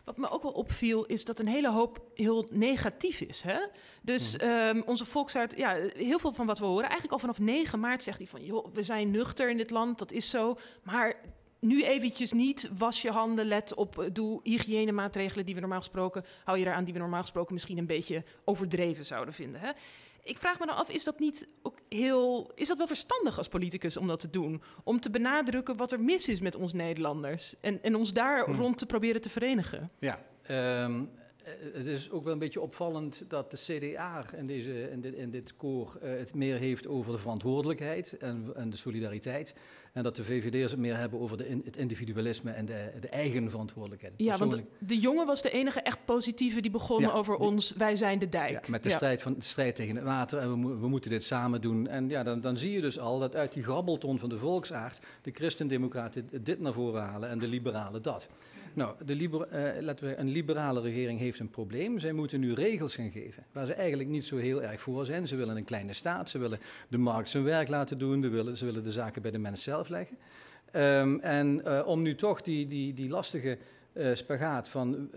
Wat 0.04 0.16
me 0.16 0.30
ook 0.30 0.42
wel 0.42 0.52
opviel, 0.52 1.04
is 1.04 1.24
dat 1.24 1.38
een 1.38 1.46
hele 1.46 1.70
hoop 1.70 2.10
heel 2.14 2.46
negatief 2.50 3.20
is. 3.20 3.42
Hè? 3.42 3.58
Dus 4.02 4.42
um, 4.42 4.82
onze 4.86 5.04
volksaard, 5.04 5.56
ja, 5.56 5.76
heel 5.94 6.18
veel 6.18 6.32
van 6.32 6.46
wat 6.46 6.58
we 6.58 6.64
horen, 6.64 6.82
eigenlijk 6.82 7.12
al 7.12 7.18
vanaf 7.18 7.38
9 7.38 7.80
maart 7.80 8.02
zegt 8.02 8.18
hij 8.18 8.26
van, 8.26 8.44
joh, 8.44 8.66
we 8.72 8.82
zijn 8.82 9.10
nuchter 9.10 9.50
in 9.50 9.56
dit 9.56 9.70
land, 9.70 9.98
dat 9.98 10.12
is 10.12 10.30
zo. 10.30 10.56
Maar 10.82 11.16
nu 11.60 11.84
eventjes 11.84 12.32
niet, 12.32 12.70
was 12.78 13.02
je 13.02 13.10
handen, 13.10 13.46
let 13.46 13.74
op, 13.74 13.98
eh, 13.98 14.10
doe 14.12 14.40
hygiënemaatregelen 14.42 15.44
die 15.44 15.54
we 15.54 15.60
normaal 15.60 15.78
gesproken, 15.78 16.24
hou 16.44 16.58
je 16.58 16.64
eraan 16.66 16.84
die 16.84 16.92
we 16.92 16.98
normaal 16.98 17.20
gesproken 17.20 17.52
misschien 17.52 17.78
een 17.78 17.86
beetje 17.86 18.24
overdreven 18.44 19.06
zouden 19.06 19.34
vinden. 19.34 19.60
Hè? 19.60 19.70
Ik 20.22 20.38
vraag 20.38 20.58
me 20.58 20.66
dan 20.66 20.76
af, 20.76 20.90
is 20.90 21.04
dat 21.04 21.18
niet 21.18 21.48
ook 21.62 21.78
heel. 21.88 22.52
Is 22.54 22.68
dat 22.68 22.78
wel 22.78 22.86
verstandig 22.86 23.38
als 23.38 23.48
politicus 23.48 23.96
om 23.96 24.06
dat 24.06 24.20
te 24.20 24.30
doen? 24.30 24.62
Om 24.84 25.00
te 25.00 25.10
benadrukken 25.10 25.76
wat 25.76 25.92
er 25.92 26.00
mis 26.00 26.28
is 26.28 26.40
met 26.40 26.54
ons 26.54 26.72
Nederlanders. 26.72 27.54
En, 27.60 27.82
en 27.82 27.94
ons 27.94 28.12
daar 28.12 28.44
hm. 28.44 28.52
rond 28.52 28.78
te 28.78 28.86
proberen 28.86 29.20
te 29.20 29.28
verenigen. 29.28 29.90
Ja, 29.98 30.18
um, 30.84 31.10
het 31.72 31.86
is 31.86 32.10
ook 32.10 32.24
wel 32.24 32.32
een 32.32 32.38
beetje 32.38 32.60
opvallend 32.60 33.24
dat 33.28 33.50
de 33.50 33.56
CDA 33.56 34.24
in, 34.36 34.46
deze, 34.46 34.90
in, 34.90 35.00
dit, 35.00 35.14
in 35.14 35.30
dit 35.30 35.56
koor 35.56 35.98
uh, 36.02 36.10
het 36.18 36.34
meer 36.34 36.56
heeft 36.56 36.86
over 36.86 37.12
de 37.12 37.18
verantwoordelijkheid 37.18 38.16
en, 38.18 38.52
en 38.54 38.70
de 38.70 38.76
solidariteit. 38.76 39.54
En 39.92 40.02
dat 40.02 40.16
de 40.16 40.24
VVD'ers 40.24 40.70
het 40.70 40.80
meer 40.80 40.96
hebben 40.96 41.20
over 41.20 41.36
de 41.36 41.48
in, 41.48 41.62
het 41.64 41.76
individualisme 41.76 42.50
en 42.50 42.64
de, 42.66 42.90
de, 43.00 43.08
eigen 43.08 43.50
verantwoordelijkheid. 43.50 44.14
Ja, 44.16 44.38
want 44.38 44.62
de, 44.78 44.98
jongen 44.98 45.26
was 45.26 45.42
de 45.42 45.50
enige 45.50 45.80
echt 45.80 46.04
positieve 46.04 46.60
die 46.60 46.70
begon 46.70 47.10
over 47.10 47.36
ons, 47.36 47.72
wij 47.72 47.96
zijn 47.96 48.18
de 48.18 48.28
dijk. 48.28 48.50
Ja, 48.50 48.60
met 48.70 48.82
de, 48.82 48.90
strijd 48.90 49.22
van, 49.22 49.34
de 49.34 49.44
strijd 49.44 49.76
tegen 49.76 49.96
het 49.96 50.04
water 50.04 50.38
en 50.38 50.68
we, 50.68 50.76
we, 50.76 50.88
moeten 50.88 51.10
dit 51.10 51.24
samen 51.24 51.60
doen. 51.60 51.86
En 51.86 52.08
ja, 52.08 52.22
dan, 52.22 52.40
dan 52.40 52.58
zie 52.58 52.72
je 52.72 52.80
dus 52.80 52.98
al 52.98 53.18
dat 53.18 53.36
uit 53.36 53.52
die 53.52 53.62
grabbelton 53.62 54.18
van 54.18 54.28
de 54.28 54.38
volksaard 54.38 55.00
de 55.22 55.30
christendemocraten 55.30 56.28
dit 56.42 56.60
naar 56.60 56.72
voren 56.72 57.02
halen 57.02 57.28
en 57.28 57.38
de 57.38 57.48
liberalen 57.48 58.02
dat. 58.02 58.28
Nou, 58.74 58.94
de 59.04 59.14
liber, 59.14 59.48
uh, 59.52 59.82
laten 59.82 60.08
we, 60.08 60.16
een 60.16 60.28
liberale 60.28 60.80
regering 60.80 61.18
heeft 61.18 61.38
een 61.38 61.50
probleem. 61.50 61.98
Zij 61.98 62.12
moeten 62.12 62.40
nu 62.40 62.52
regels 62.52 62.94
gaan 62.94 63.10
geven 63.10 63.44
waar 63.52 63.66
ze 63.66 63.72
eigenlijk 63.72 64.08
niet 64.08 64.24
zo 64.24 64.36
heel 64.36 64.62
erg 64.62 64.80
voor 64.80 65.04
zijn. 65.04 65.28
Ze 65.28 65.36
willen 65.36 65.56
een 65.56 65.64
kleine 65.64 65.92
staat, 65.92 66.30
ze 66.30 66.38
willen 66.38 66.58
de 66.88 66.98
markt 66.98 67.28
zijn 67.28 67.44
werk 67.44 67.68
laten 67.68 67.98
doen, 67.98 68.22
ze 68.22 68.28
willen, 68.28 68.56
ze 68.56 68.64
willen 68.64 68.82
de 68.82 68.92
zaken 68.92 69.22
bij 69.22 69.30
de 69.30 69.38
mens 69.38 69.62
zelf 69.62 69.88
leggen. 69.88 70.16
Um, 70.76 71.20
en 71.20 71.62
uh, 71.66 71.82
om 71.86 72.02
nu 72.02 72.14
toch 72.14 72.42
die, 72.42 72.66
die, 72.66 72.94
die 72.94 73.08
lastige 73.08 73.58
uh, 73.92 74.14
spagaat 74.14 74.68
van 74.68 75.10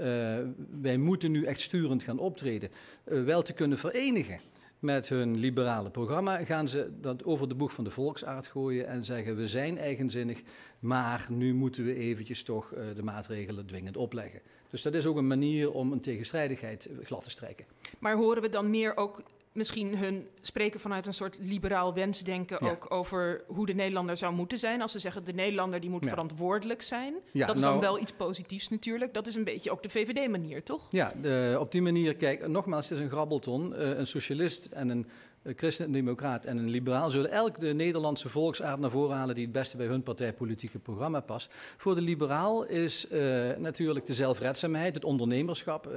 wij 0.82 0.98
moeten 0.98 1.32
nu 1.32 1.46
echt 1.46 1.62
sturend 1.62 2.04
gaan 2.04 2.20
optreden, 2.20 2.70
wel 3.04 3.42
te 3.42 3.54
kunnen 3.54 3.78
verenigen 3.78 4.40
met 4.84 5.10
hun 5.10 5.36
liberale 5.36 5.90
programma 5.90 6.46
gaan 6.46 6.68
ze 6.68 6.92
dat 7.02 7.24
over 7.24 7.48
de 7.48 7.56
boeg 7.56 7.74
van 7.74 7.84
de 7.84 7.90
volksaard 7.90 8.48
gooien 8.48 8.88
en 8.88 9.04
zeggen 9.04 9.36
we 9.36 9.48
zijn 9.48 9.78
eigenzinnig, 9.78 10.42
maar 10.80 11.26
nu 11.30 11.54
moeten 11.54 11.86
we 11.86 11.96
eventjes 11.96 12.44
toch 12.44 12.72
uh, 12.72 12.96
de 12.96 13.04
maatregelen 13.04 13.66
dwingend 13.66 13.98
opleggen. 13.98 14.42
Dus 14.70 14.82
dat 14.82 14.94
is 14.94 15.06
ook 15.06 15.18
een 15.18 15.28
manier 15.28 15.72
om 15.72 15.92
een 15.92 16.02
tegenstrijdigheid 16.02 16.90
glad 17.04 17.24
te 17.24 17.30
strijken. 17.30 17.66
Maar 18.00 18.16
horen 18.16 18.42
we 18.42 18.50
dan 18.50 18.70
meer 18.70 18.98
ook 18.98 19.24
misschien 19.54 19.98
hun 19.98 20.28
spreken 20.42 20.80
vanuit 20.80 21.06
een 21.06 21.14
soort 21.14 21.38
liberaal 21.40 21.94
wensdenken 21.94 22.62
ook 22.62 22.92
over 22.92 23.44
hoe 23.48 23.66
de 23.66 23.74
Nederlander 23.74 24.18
zou 24.18 24.34
moeten 24.34 24.58
zijn. 24.58 24.82
Als 24.82 24.92
ze 24.92 25.00
zeggen 25.00 25.24
de 25.24 25.34
Nederlander 25.34 25.80
die 25.80 25.90
moet 25.90 26.08
verantwoordelijk 26.08 26.82
zijn. 26.82 27.14
Ja, 27.32 27.46
dat 27.46 27.56
is 27.56 27.62
dan 27.62 27.70
nou- 27.70 27.82
wel 27.82 28.00
iets 28.00 28.12
positiefs 28.12 28.70
natuurlijk. 28.70 29.14
Dat 29.14 29.28
is 29.28 29.36
een 29.36 29.44
beetje 29.44 29.72
ook 29.72 29.84
de 29.84 29.90
VVD-manier, 29.90 30.64
toch? 30.64 30.86
Ja, 30.90 31.14
de, 31.22 31.58
op 31.60 31.72
die 31.72 31.82
manier, 31.82 32.16
kijk, 32.16 32.48
nogmaals, 32.48 32.90
het 32.90 32.98
is 32.98 33.04
een 33.04 33.12
grabbelton. 33.12 33.74
Uh, 33.74 33.98
een 33.98 34.08
socialist 34.08 34.66
en 34.66 34.90
een 34.90 35.08
een 35.44 35.58
christen-democraat 35.58 36.46
en 36.46 36.58
een 36.58 36.70
liberaal 36.70 37.12
zullen 37.12 37.32
elk 37.32 37.60
de 37.60 37.74
Nederlandse 37.74 38.30
volksaard 38.30 38.80
naar 38.80 38.92
voren 38.92 39.18
halen 39.18 39.36
die 39.36 39.44
het 39.44 39.54
beste 39.54 39.78
bij 39.78 39.86
hun 39.86 40.04
partijpolitieke 40.04 40.80
programma 40.80 41.20
past. 41.20 41.54
Voor 41.78 41.96
de 41.96 42.02
liberaal 42.02 42.66
is 42.66 43.12
uh, 43.12 43.56
natuurlijk 43.58 44.06
de 44.06 44.14
zelfredzaamheid, 44.14 44.96
het 44.96 45.06
ondernemerschap, 45.06 45.88
uh, 45.88 45.94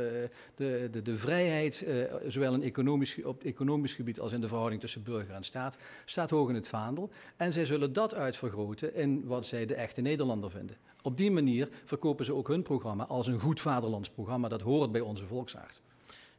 de, 0.54 0.88
de, 0.90 1.02
de, 1.02 1.18
vrijheid, 1.18 1.84
uh, 1.86 2.04
zowel 2.26 2.54
in 2.54 2.62
economisch, 2.62 3.22
op 3.24 3.44
economisch 3.44 3.94
gebied 3.94 4.20
als 4.20 4.32
in 4.32 4.40
de 4.40 4.48
verhouding 4.48 4.80
tussen 4.80 5.02
burger 5.02 5.34
en 5.34 5.44
staat, 5.44 5.76
staat 6.04 6.30
hoog 6.30 6.48
in 6.48 6.54
het 6.54 6.68
vaandel. 6.68 7.10
En 7.36 7.52
zij 7.52 7.64
zullen 7.64 7.92
dat 7.92 8.14
uitvergroten 8.14 8.94
in 8.94 9.26
wat 9.26 9.46
zij 9.46 9.66
de 9.66 9.74
echte 9.74 10.00
Nederlander 10.00 10.50
vinden. 10.50 10.76
Op 11.02 11.16
die 11.16 11.30
manier 11.30 11.68
verkopen 11.84 12.24
ze 12.24 12.34
ook 12.34 12.48
hun 12.48 12.62
programma 12.62 13.04
als 13.04 13.26
een 13.26 13.40
goed 13.40 13.60
vaderlands 13.60 14.10
programma. 14.10 14.48
Dat 14.48 14.60
hoort 14.60 14.92
bij 14.92 15.00
onze 15.00 15.26
volksaard. 15.26 15.82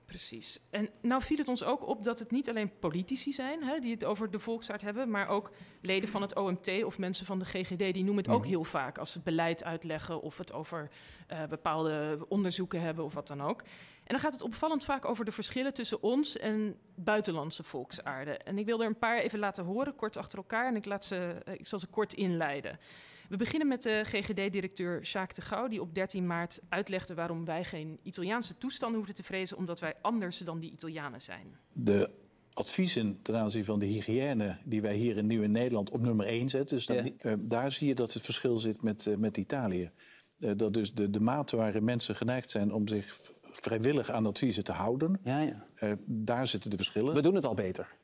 Precies. 0.08 0.60
En 0.70 0.90
nou 1.02 1.22
viel 1.22 1.38
het 1.38 1.48
ons 1.48 1.64
ook 1.64 1.88
op 1.88 2.04
dat 2.04 2.20
het 2.20 2.32
niet 2.32 2.50
alleen 2.50 2.80
politici 2.80 3.34
zijn 3.34 3.64
hè, 3.64 3.80
die 3.80 3.94
het 3.94 4.06
over 4.06 4.32
de 4.32 4.40
volksaard 4.40 4.82
hebben, 4.82 5.10
maar 5.10 5.28
ook 5.28 5.52
leden 5.82 6.10
van 6.10 6.22
het 6.22 6.36
OMT 6.36 6.84
of 6.84 6.98
mensen 6.98 7.26
van 7.26 7.40
de 7.40 7.46
GGD, 7.46 7.78
die 7.78 8.04
noemen 8.04 8.24
het 8.24 8.34
ook 8.34 8.40
mhm. 8.40 8.50
heel 8.50 8.64
vaak 8.64 8.98
als 8.98 9.12
ze 9.12 9.20
beleid 9.20 9.64
uitleggen 9.64 10.22
of 10.22 10.38
het 10.38 10.54
over 10.54 10.90
uh, 11.32 11.44
bepaalde 11.46 12.26
onderzoeken 12.28 12.82
hebben 12.82 13.06
of 13.06 13.14
wat 13.14 13.28
dan 13.28 13.42
ook. 13.42 13.62
En 13.62 14.14
dan 14.14 14.20
gaat 14.20 14.34
het 14.34 14.42
opvallend 14.42 14.84
vaak 14.84 15.06
over 15.06 15.26
de 15.26 15.32
verschillen 15.32 15.74
tussen 15.74 16.02
ons 16.02 16.38
en 16.38 16.76
buitenlandse 16.96 17.64
volksaarden. 17.64 18.46
En 18.46 18.58
ik 18.58 18.66
wil 18.66 18.82
er 18.82 18.88
een 18.88 19.00
paar 19.00 19.18
even 19.18 19.40
laten 19.40 19.66
horen, 19.66 19.96
kort 19.96 20.18
achter 20.18 20.38
elkaar, 20.38 20.68
en 20.68 20.76
ik, 20.76 20.86
laat 20.86 21.06
ze, 21.06 21.36
uh, 21.48 21.54
ik 21.54 21.68
zal 21.68 21.80
ze 21.80 21.88
kort 21.88 22.14
inleiden. 22.14 22.80
We 23.30 23.38
beginnen 23.38 23.68
met 23.68 23.82
de 23.82 24.02
GGD-directeur 24.04 25.02
Jacques 25.02 25.36
de 25.36 25.42
Gouw, 25.42 25.68
die 25.68 25.82
op 25.82 25.96
13 25.96 26.28
maart 26.28 26.60
uitlegde 26.70 27.14
waarom 27.14 27.46
wij 27.46 27.64
geen 27.64 28.00
Italiaanse 28.04 28.58
toestanden 28.58 28.98
hoeven 28.98 29.16
te 29.16 29.24
vrezen, 29.24 29.58
omdat 29.58 29.80
wij 29.80 29.94
anders 30.02 30.38
dan 30.38 30.60
die 30.60 30.72
Italianen 30.72 31.22
zijn. 31.22 31.58
De 31.74 32.10
adviezen 32.54 33.22
ten 33.22 33.36
aanzien 33.36 33.66
van 33.66 33.80
de 33.80 33.86
hygiëne 33.86 34.58
die 34.64 34.82
wij 34.82 34.96
hier 34.96 35.18
in 35.18 35.28
Nieuw 35.28 35.42
in 35.42 35.52
Nederland 35.52 35.90
op 35.90 36.02
nummer 36.02 36.26
1 36.26 36.50
zetten. 36.50 36.76
Dus 36.76 36.86
dan, 36.86 36.96
ja. 36.96 37.12
uh, 37.22 37.34
daar 37.40 37.72
zie 37.72 37.88
je 37.88 37.96
dat 37.96 38.14
het 38.14 38.24
verschil 38.24 38.58
zit 38.58 38.82
met, 38.82 39.06
uh, 39.06 39.16
met 39.16 39.38
Italië. 39.38 39.92
Uh, 40.40 40.52
dat 40.56 40.74
dus 40.74 40.94
de, 40.94 41.10
de 41.10 41.20
mate 41.20 41.56
waarin 41.56 41.84
mensen 41.84 42.16
geneigd 42.16 42.52
zijn 42.52 42.74
om 42.74 42.88
zich 42.88 43.22
vrijwillig 43.42 44.10
aan 44.10 44.26
adviezen 44.26 44.64
te 44.64 44.72
houden, 44.72 45.20
ja, 45.24 45.40
ja. 45.40 45.98
daar 46.06 46.48
zitten 46.48 46.70
de 46.70 46.76
verschillen. 46.76 47.14
We 47.14 47.22
doen 47.22 47.36
het 47.36 47.46
al 47.46 47.54
beter. 47.54 47.96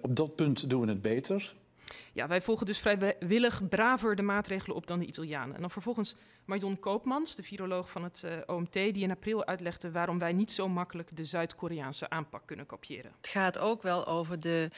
op 0.00 0.16
dat 0.16 0.36
punt 0.36 0.70
doen 0.70 0.80
we 0.80 0.88
het 0.88 1.00
beter. 1.00 1.54
Ja, 2.12 2.26
wij 2.26 2.40
volgen 2.40 2.66
dus 2.66 2.78
vrijwillig 2.78 3.68
braver 3.68 4.16
de 4.16 4.22
maatregelen 4.22 4.76
op 4.76 4.86
dan 4.86 4.98
de 4.98 5.06
Italianen. 5.06 5.54
En 5.54 5.60
dan 5.60 5.70
vervolgens 5.70 6.16
Marion 6.44 6.80
Koopmans, 6.80 7.34
de 7.34 7.42
viroloog 7.42 7.90
van 7.90 8.04
het 8.04 8.22
uh, 8.24 8.32
OMT, 8.46 8.72
die 8.72 9.02
in 9.02 9.10
april 9.10 9.46
uitlegde 9.46 9.90
waarom 9.90 10.18
wij 10.18 10.32
niet 10.32 10.52
zo 10.52 10.68
makkelijk 10.68 11.16
de 11.16 11.24
Zuid-Koreaanse 11.24 12.10
aanpak 12.10 12.42
kunnen 12.46 12.66
kopiëren. 12.66 13.12
Het 13.16 13.28
gaat 13.28 13.58
ook 13.58 13.82
wel 13.82 14.06
over 14.06 14.40
de 14.40 14.70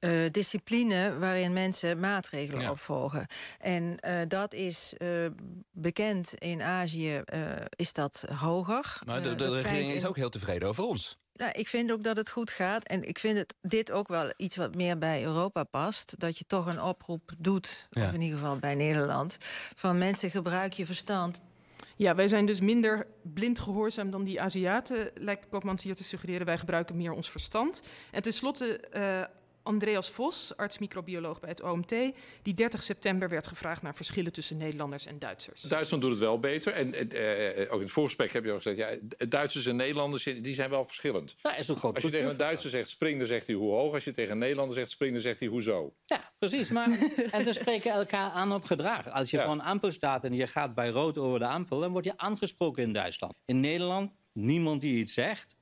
uh, 0.00 0.30
discipline 0.30 1.18
waarin 1.18 1.52
mensen 1.52 2.00
maatregelen 2.00 2.62
ja. 2.62 2.70
opvolgen. 2.70 3.26
En 3.58 3.98
uh, 4.06 4.20
dat 4.28 4.54
is 4.54 4.94
uh, 4.98 5.26
bekend 5.70 6.34
in 6.34 6.62
Azië, 6.62 7.22
is 7.76 7.92
dat 7.92 8.24
hoger. 8.34 8.98
Maar 9.06 9.22
de, 9.22 9.34
de 9.34 9.50
regering 9.50 9.90
is 9.90 10.06
ook 10.06 10.16
heel 10.16 10.30
tevreden 10.30 10.68
over 10.68 10.84
ons. 10.84 11.18
Nou, 11.40 11.52
ik 11.52 11.68
vind 11.68 11.92
ook 11.92 12.02
dat 12.02 12.16
het 12.16 12.30
goed 12.30 12.50
gaat. 12.50 12.84
En 12.84 13.08
ik 13.08 13.18
vind 13.18 13.38
het, 13.38 13.54
dit 13.62 13.92
ook 13.92 14.08
wel 14.08 14.32
iets 14.36 14.56
wat 14.56 14.74
meer 14.74 14.98
bij 14.98 15.24
Europa 15.24 15.64
past. 15.64 16.14
Dat 16.18 16.38
je 16.38 16.44
toch 16.46 16.66
een 16.66 16.82
oproep 16.82 17.32
doet, 17.38 17.88
ja. 17.90 18.06
of 18.06 18.12
in 18.12 18.20
ieder 18.20 18.38
geval 18.38 18.58
bij 18.58 18.74
Nederland... 18.74 19.36
van 19.74 19.98
mensen 19.98 20.30
gebruik 20.30 20.72
je 20.72 20.86
verstand. 20.86 21.40
Ja, 21.96 22.14
wij 22.14 22.28
zijn 22.28 22.46
dus 22.46 22.60
minder 22.60 23.06
blind 23.22 23.58
gehoorzaam 23.58 24.10
dan 24.10 24.24
die 24.24 24.40
Aziaten, 24.40 25.10
lijkt 25.14 25.48
Koopmans 25.48 25.82
hier 25.82 25.94
te 25.94 26.04
suggereren. 26.04 26.46
Wij 26.46 26.58
gebruiken 26.58 26.96
meer 26.96 27.12
ons 27.12 27.30
verstand. 27.30 27.82
En 28.10 28.22
tenslotte, 28.22 28.80
uh, 28.94 29.22
Andreas 29.62 30.10
Vos, 30.10 30.56
arts-microbioloog 30.56 31.40
bij 31.40 31.50
het 31.50 31.62
OMT, 31.62 31.94
die 32.42 32.54
30 32.54 32.82
september 32.82 33.28
werd 33.28 33.46
gevraagd 33.46 33.82
naar 33.82 33.94
verschillen 33.94 34.32
tussen 34.32 34.56
Nederlanders 34.56 35.06
en 35.06 35.18
Duitsers. 35.18 35.62
Duitsland 35.62 36.02
doet 36.02 36.12
het 36.12 36.20
wel 36.20 36.40
beter. 36.40 36.72
En 36.72 36.88
uh, 36.88 37.72
ook 37.72 37.76
in 37.76 37.82
het 37.82 37.90
voorgesprek 37.90 38.32
heb 38.32 38.44
je 38.44 38.50
al 38.50 38.56
gezegd, 38.56 38.76
ja, 38.76 38.96
Duitsers 39.28 39.66
en 39.66 39.76
Nederlanders 39.76 40.24
die 40.24 40.54
zijn 40.54 40.70
wel 40.70 40.84
verschillend. 40.84 41.36
Ja, 41.42 41.56
is 41.56 41.70
ook 41.70 41.82
Als 41.82 42.04
je 42.04 42.10
tegen 42.10 42.30
een 42.30 42.36
Duitser 42.36 42.70
zegt 42.70 42.88
spring, 42.88 43.18
dan 43.18 43.26
zegt 43.26 43.46
hij 43.46 43.56
hoe 43.56 43.72
hoog. 43.72 43.94
Als 43.94 44.04
je 44.04 44.12
tegen 44.12 44.32
een 44.32 44.38
Nederlander 44.38 44.74
zegt 44.74 44.90
spring, 44.90 45.12
dan 45.12 45.20
zegt 45.20 45.40
hij 45.40 45.48
hoezo. 45.48 45.94
Ja, 46.04 46.32
precies. 46.38 46.70
Maar, 46.70 46.88
en 47.30 47.44
ze 47.44 47.52
spreken 47.52 47.92
elkaar 47.92 48.30
aan 48.30 48.52
op 48.52 48.64
gedrag. 48.64 49.10
Als 49.10 49.30
je 49.30 49.36
ja. 49.36 49.44
voor 49.44 49.52
een 49.52 49.62
ampel 49.62 49.90
staat 49.90 50.24
en 50.24 50.34
je 50.34 50.46
gaat 50.46 50.74
bij 50.74 50.88
rood 50.88 51.18
over 51.18 51.38
de 51.38 51.46
ampel, 51.46 51.80
dan 51.80 51.92
word 51.92 52.04
je 52.04 52.16
aangesproken 52.16 52.82
in 52.82 52.92
Duitsland. 52.92 53.34
In 53.44 53.60
Nederland, 53.60 54.12
niemand 54.32 54.80
die 54.80 54.96
iets 54.96 55.14
zegt. 55.14 55.56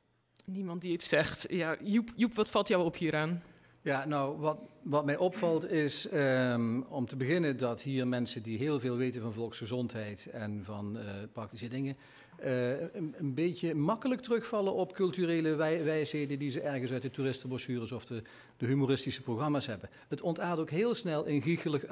Niemand 0.44 0.80
die 0.80 0.92
iets 0.92 1.08
zegt. 1.08 1.46
Ja, 1.50 1.76
Joep, 1.82 2.12
Joep 2.16 2.34
wat 2.34 2.48
valt 2.48 2.68
jou 2.68 2.84
op 2.84 2.96
hieraan? 2.96 3.42
Ja, 3.88 4.04
nou, 4.06 4.38
wat, 4.38 4.58
wat 4.82 5.04
mij 5.04 5.16
opvalt 5.16 5.70
is 5.70 6.12
um, 6.12 6.82
om 6.88 7.06
te 7.06 7.16
beginnen 7.16 7.56
dat 7.56 7.80
hier 7.80 8.08
mensen 8.08 8.42
die 8.42 8.58
heel 8.58 8.80
veel 8.80 8.96
weten 8.96 9.22
van 9.22 9.32
volksgezondheid 9.32 10.26
en 10.26 10.64
van 10.64 10.96
uh, 10.96 11.02
praktische 11.32 11.68
dingen, 11.68 11.96
een, 12.40 13.14
een, 13.16 13.34
beetje 13.34 13.74
makkelijk 13.74 14.20
terugvallen 14.20 14.74
op 14.74 14.92
culturele 14.92 15.54
wij, 15.54 15.84
wijsheden 15.84 16.38
die 16.38 16.50
ze 16.50 16.60
ergens 16.60 16.92
uit 16.92 17.02
de 17.02 17.10
toeristenbrochures 17.10 17.92
of 17.92 18.04
de, 18.04 18.22
de 18.56 18.66
humoristische 18.66 19.22
programma's 19.22 19.66
hebben. 19.66 19.88
Het 20.08 20.20
ontaart 20.20 20.58
ook 20.58 20.70
heel 20.70 20.94
snel 20.94 21.24
in 21.24 21.42
giechelig, 21.42 21.84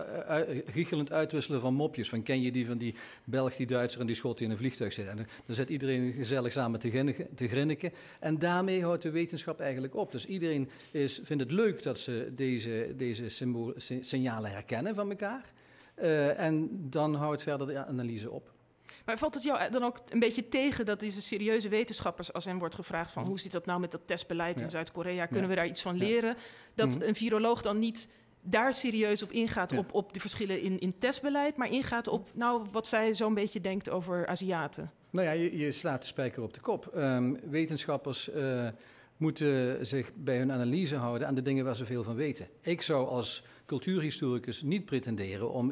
giechelend 0.66 1.12
uitwisselen 1.12 1.60
van 1.60 1.74
mopjes. 1.74 2.08
Van 2.08 2.22
ken 2.22 2.40
je 2.40 2.52
die 2.52 2.66
van 2.66 2.78
die 2.78 2.94
Belg, 3.24 3.56
die 3.56 3.66
Duitser 3.66 4.00
en 4.00 4.06
die 4.06 4.16
Schot 4.16 4.38
die 4.38 4.46
in 4.46 4.52
een 4.52 4.58
vliegtuig 4.58 4.92
zit? 4.92 5.06
En 5.06 5.16
dan 5.46 5.56
zit 5.56 5.68
iedereen 5.68 6.12
gezellig 6.12 6.52
samen 6.52 6.80
te, 6.80 7.26
te 7.34 7.48
grinniken. 7.48 7.92
En 8.20 8.38
daarmee 8.38 8.82
houdt 8.82 9.02
de 9.02 9.10
wetenschap 9.10 9.60
eigenlijk 9.60 9.94
op. 9.94 10.12
Dus 10.12 10.26
iedereen 10.26 10.68
is, 10.90 11.20
vindt 11.24 11.42
het 11.42 11.52
leuk 11.52 11.82
dat 11.82 11.98
ze 11.98 12.32
deze, 12.34 12.94
deze 12.96 13.28
signalen 14.00 14.50
herkennen 14.50 14.94
van 14.94 15.10
elkaar. 15.10 15.52
En 16.36 16.68
dan 16.90 17.14
houdt 17.14 17.42
verder 17.42 17.66
de 17.66 17.84
analyse 17.84 18.30
op. 18.30 18.54
Maar 19.06 19.18
valt 19.18 19.34
het 19.34 19.42
jou 19.42 19.70
dan 19.70 19.84
ook 19.84 20.00
een 20.08 20.18
beetje 20.18 20.48
tegen 20.48 20.86
dat 20.86 21.00
deze 21.00 21.22
serieuze 21.22 21.68
wetenschappers, 21.68 22.32
als 22.32 22.44
hen 22.44 22.58
wordt 22.58 22.74
gevraagd 22.74 23.12
van 23.12 23.24
hoe 23.24 23.40
zit 23.40 23.52
dat 23.52 23.66
nou 23.66 23.80
met 23.80 23.90
dat 23.90 24.00
testbeleid 24.04 24.60
in 24.60 24.70
Zuid-Korea, 24.70 25.26
kunnen 25.26 25.48
we 25.48 25.56
daar 25.56 25.66
iets 25.66 25.82
van 25.82 25.96
leren, 25.96 26.36
dat 26.74 26.94
mhm. 26.94 27.02
een 27.02 27.14
viroloog 27.14 27.62
dan 27.62 27.78
niet 27.78 28.08
daar 28.40 28.74
serieus 28.74 29.22
op 29.22 29.30
ingaat, 29.30 29.78
op, 29.78 29.94
op 29.94 30.12
de 30.12 30.20
verschillen 30.20 30.60
in, 30.60 30.78
in 30.78 30.98
testbeleid, 30.98 31.56
maar 31.56 31.70
ingaat 31.70 32.08
op 32.08 32.28
nou, 32.34 32.66
wat 32.72 32.86
zij 32.86 33.14
zo'n 33.14 33.34
beetje 33.34 33.60
denkt 33.60 33.90
over 33.90 34.26
Aziaten? 34.26 34.90
Nou 35.10 35.26
ja, 35.26 35.32
je, 35.32 35.58
je 35.58 35.72
slaat 35.72 36.00
de 36.00 36.08
spijker 36.08 36.42
op 36.42 36.54
de 36.54 36.60
kop. 36.60 36.90
Um, 36.96 37.38
wetenschappers 37.50 38.34
uh, 38.34 38.68
moeten 39.16 39.86
zich 39.86 40.12
bij 40.14 40.38
hun 40.38 40.52
analyse 40.52 40.96
houden 40.96 41.28
aan 41.28 41.34
de 41.34 41.42
dingen 41.42 41.64
waar 41.64 41.76
ze 41.76 41.86
veel 41.86 42.02
van 42.02 42.14
weten. 42.14 42.48
Ik 42.60 42.82
zou 42.82 43.08
als 43.08 43.44
cultuurhistoricus 43.66 44.62
niet 44.62 44.84
pretenderen 44.84 45.52
om 45.52 45.70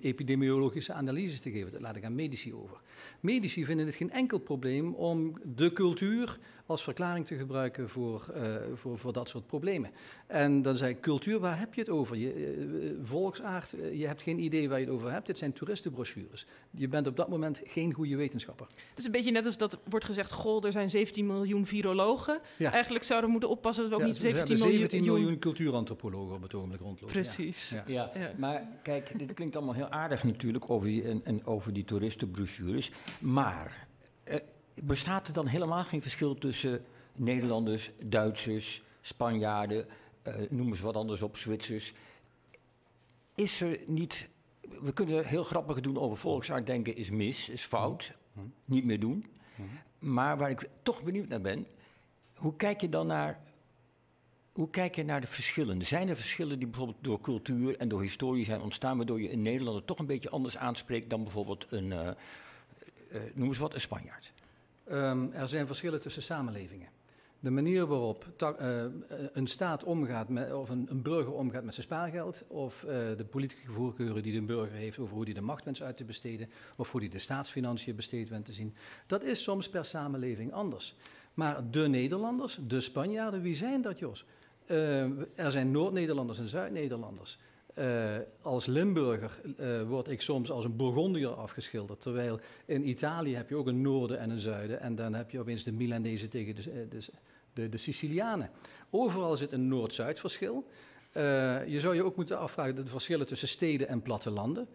epidemiologische 0.00 0.92
analyses 0.92 1.40
te 1.40 1.50
geven. 1.50 1.72
Dat 1.72 1.80
laat 1.80 1.96
ik 1.96 2.04
aan 2.04 2.14
medici 2.14 2.54
over. 2.54 2.80
Medici 3.20 3.64
vinden 3.64 3.86
het 3.86 3.94
geen 3.94 4.10
enkel 4.10 4.38
probleem 4.38 4.94
om 4.94 5.40
de 5.44 5.72
cultuur 5.72 6.38
als 6.68 6.82
verklaring 6.82 7.26
te 7.26 7.34
gebruiken 7.34 7.88
voor, 7.88 8.26
uh, 8.36 8.42
voor, 8.74 8.98
voor 8.98 9.12
dat 9.12 9.28
soort 9.28 9.46
problemen. 9.46 9.90
En 10.26 10.62
dan 10.62 10.76
zei 10.76 10.90
ik, 10.90 11.00
cultuur, 11.00 11.38
waar 11.38 11.58
heb 11.58 11.74
je 11.74 11.80
het 11.80 11.90
over? 11.90 12.16
Je, 12.16 12.56
uh, 12.56 12.90
volksaard, 13.02 13.72
uh, 13.72 13.98
je 13.98 14.06
hebt 14.06 14.22
geen 14.22 14.38
idee 14.38 14.68
waar 14.68 14.78
je 14.78 14.84
het 14.84 14.94
over 14.94 15.12
hebt. 15.12 15.26
Dit 15.26 15.38
zijn 15.38 15.52
toeristenbrochures. 15.52 16.46
Je 16.70 16.88
bent 16.88 17.06
op 17.06 17.16
dat 17.16 17.28
moment 17.28 17.60
geen 17.64 17.92
goede 17.92 18.16
wetenschapper. 18.16 18.66
Het 18.66 18.98
is 18.98 19.04
een 19.04 19.12
beetje 19.12 19.30
net 19.30 19.46
als 19.46 19.56
dat 19.56 19.78
wordt 19.88 20.04
gezegd, 20.04 20.32
goh, 20.32 20.64
er 20.64 20.72
zijn 20.72 20.90
17 20.90 21.26
miljoen 21.26 21.66
virologen. 21.66 22.40
Ja. 22.56 22.72
Eigenlijk 22.72 23.04
zouden 23.04 23.26
we 23.26 23.32
moeten 23.32 23.50
oppassen 23.50 23.84
dat 23.84 23.92
we 23.92 23.98
ook 23.98 24.10
niet 24.10 24.20
17 24.20 24.58
miljoen... 24.58 24.78
17 24.78 25.04
miljoen 25.04 25.38
cultuurantropologen 25.38 26.34
op 26.34 26.42
het 26.42 26.54
ogenblik 26.54 26.80
rondlopen. 26.80 27.14
Precies. 27.14 27.70
Ja. 27.70 27.84
Ja. 27.86 28.10
ja. 28.14 28.32
maar 28.36 28.68
kijk, 28.82 29.18
dit 29.18 29.34
klinkt 29.34 29.56
allemaal 29.56 29.74
heel 29.74 29.88
aardig 29.88 30.24
natuurlijk 30.24 30.70
over 30.70 30.88
die, 30.88 31.02
en, 31.02 31.20
en 31.24 31.46
over 31.46 31.72
die 31.72 31.84
toeristenbrochures. 31.84 32.90
Maar 33.20 33.86
bestaat 34.82 35.26
er 35.28 35.32
dan 35.32 35.46
helemaal 35.46 35.84
geen 35.84 36.02
verschil 36.02 36.34
tussen 36.34 36.84
Nederlanders, 37.12 37.90
Duitsers, 38.04 38.82
Spanjaarden, 39.00 39.86
uh, 40.28 40.34
noem 40.50 40.68
eens 40.68 40.80
wat 40.80 40.96
anders 40.96 41.22
op, 41.22 41.36
Zwitsers? 41.36 41.92
Is 43.34 43.60
er 43.60 43.78
niet. 43.86 44.28
We 44.60 44.92
kunnen 44.92 45.24
heel 45.24 45.44
grappig 45.44 45.80
doen 45.80 45.98
over 45.98 46.16
volksaard 46.16 46.66
denken 46.66 46.96
is 46.96 47.10
mis, 47.10 47.48
is 47.48 47.64
fout, 47.64 48.12
niet 48.64 48.84
meer 48.84 49.00
doen. 49.00 49.24
Maar 49.98 50.36
waar 50.36 50.50
ik 50.50 50.68
toch 50.82 51.02
benieuwd 51.02 51.28
naar 51.28 51.40
ben, 51.40 51.66
hoe 52.34 52.56
kijk 52.56 52.80
je 52.80 52.88
dan 52.88 53.06
naar 53.06 53.40
hoe 54.58 54.70
kijk 54.70 54.94
je 54.94 55.04
naar 55.04 55.20
de 55.20 55.26
verschillen? 55.26 55.82
Zijn 55.82 56.08
er 56.08 56.16
verschillen 56.16 56.58
die 56.58 56.68
bijvoorbeeld 56.68 56.98
door 57.00 57.20
cultuur 57.20 57.76
en 57.76 57.88
door 57.88 58.00
historie 58.00 58.44
zijn 58.44 58.60
ontstaan, 58.60 58.96
waardoor 58.96 59.20
je 59.20 59.32
een 59.32 59.42
Nederlander 59.42 59.84
toch 59.84 59.98
een 59.98 60.06
beetje 60.06 60.30
anders 60.30 60.56
aanspreekt 60.56 61.10
dan 61.10 61.22
bijvoorbeeld 61.22 61.66
een, 61.70 61.84
uh, 61.84 62.08
uh, 63.12 63.20
noem 63.34 63.48
eens 63.48 63.58
wat, 63.58 63.74
een 63.74 63.80
Spanjaard? 63.80 64.32
Um, 64.92 65.32
er 65.32 65.48
zijn 65.48 65.66
verschillen 65.66 66.00
tussen 66.00 66.22
samenlevingen. 66.22 66.88
De 67.40 67.50
manier 67.50 67.86
waarop 67.86 68.26
uh, 68.42 68.84
een 69.32 69.46
staat 69.46 69.84
omgaat 69.84 70.28
met, 70.28 70.52
of 70.52 70.68
een, 70.68 70.86
een, 70.90 71.02
burger 71.02 71.32
omgaat 71.32 71.64
met 71.64 71.74
zijn 71.74 71.86
spaargeld, 71.86 72.44
of 72.46 72.82
uh, 72.82 72.90
de 73.16 73.24
politieke 73.30 73.70
voorkeuren 73.70 74.22
die 74.22 74.32
de 74.32 74.42
burger 74.42 74.76
heeft 74.76 74.98
over 74.98 75.14
hoe 75.14 75.24
hij 75.24 75.34
de 75.34 75.40
macht 75.40 75.64
wenst 75.64 75.82
uit 75.82 75.96
te 75.96 76.04
besteden, 76.04 76.50
of 76.76 76.92
hoe 76.92 77.00
hij 77.00 77.10
de 77.10 77.18
staatsfinanciën 77.18 77.96
besteed 77.96 78.28
wenst 78.28 78.46
te 78.46 78.52
zien, 78.52 78.74
dat 79.06 79.22
is 79.22 79.42
soms 79.42 79.68
per 79.68 79.84
samenleving 79.84 80.52
anders. 80.52 80.96
Maar 81.34 81.70
de 81.70 81.88
Nederlanders, 81.88 82.58
de 82.66 82.80
Spanjaarden, 82.80 83.42
wie 83.42 83.54
zijn 83.54 83.82
dat, 83.82 83.98
Jos? 83.98 84.24
Uh, 84.66 85.02
er 85.34 85.50
zijn 85.50 85.70
Noord-Nederlanders 85.70 86.38
en 86.38 86.48
Zuid-Nederlanders. 86.48 87.38
Uh, 87.78 88.16
als 88.42 88.66
Limburger 88.66 89.40
uh, 89.60 89.82
word 89.82 90.08
ik 90.08 90.20
soms 90.20 90.50
als 90.50 90.64
een 90.64 90.76
Bourgondier 90.76 91.28
afgeschilderd. 91.28 92.00
Terwijl 92.00 92.40
in 92.66 92.88
Italië 92.88 93.34
heb 93.34 93.48
je 93.48 93.56
ook 93.56 93.66
een 93.66 93.80
noorden 93.80 94.18
en 94.18 94.30
een 94.30 94.40
zuiden. 94.40 94.80
En 94.80 94.94
dan 94.94 95.14
heb 95.14 95.30
je 95.30 95.40
opeens 95.40 95.64
de 95.64 95.72
Milanezen 95.72 96.30
tegen 96.30 96.54
de, 96.54 96.88
de, 96.88 97.06
de, 97.52 97.68
de 97.68 97.76
Sicilianen. 97.76 98.50
Overal 98.90 99.36
zit 99.36 99.52
een 99.52 99.68
Noord-Zuid 99.68 100.20
verschil. 100.20 100.66
Je 101.66 101.76
zou 101.76 101.94
je 101.94 102.04
ook 102.04 102.16
moeten 102.16 102.38
afvragen 102.38 102.74
de 102.74 102.86
verschillen 102.86 103.26
tussen 103.26 103.48
steden 103.48 103.88
en 103.88 104.02
plattelanden. 104.02 104.68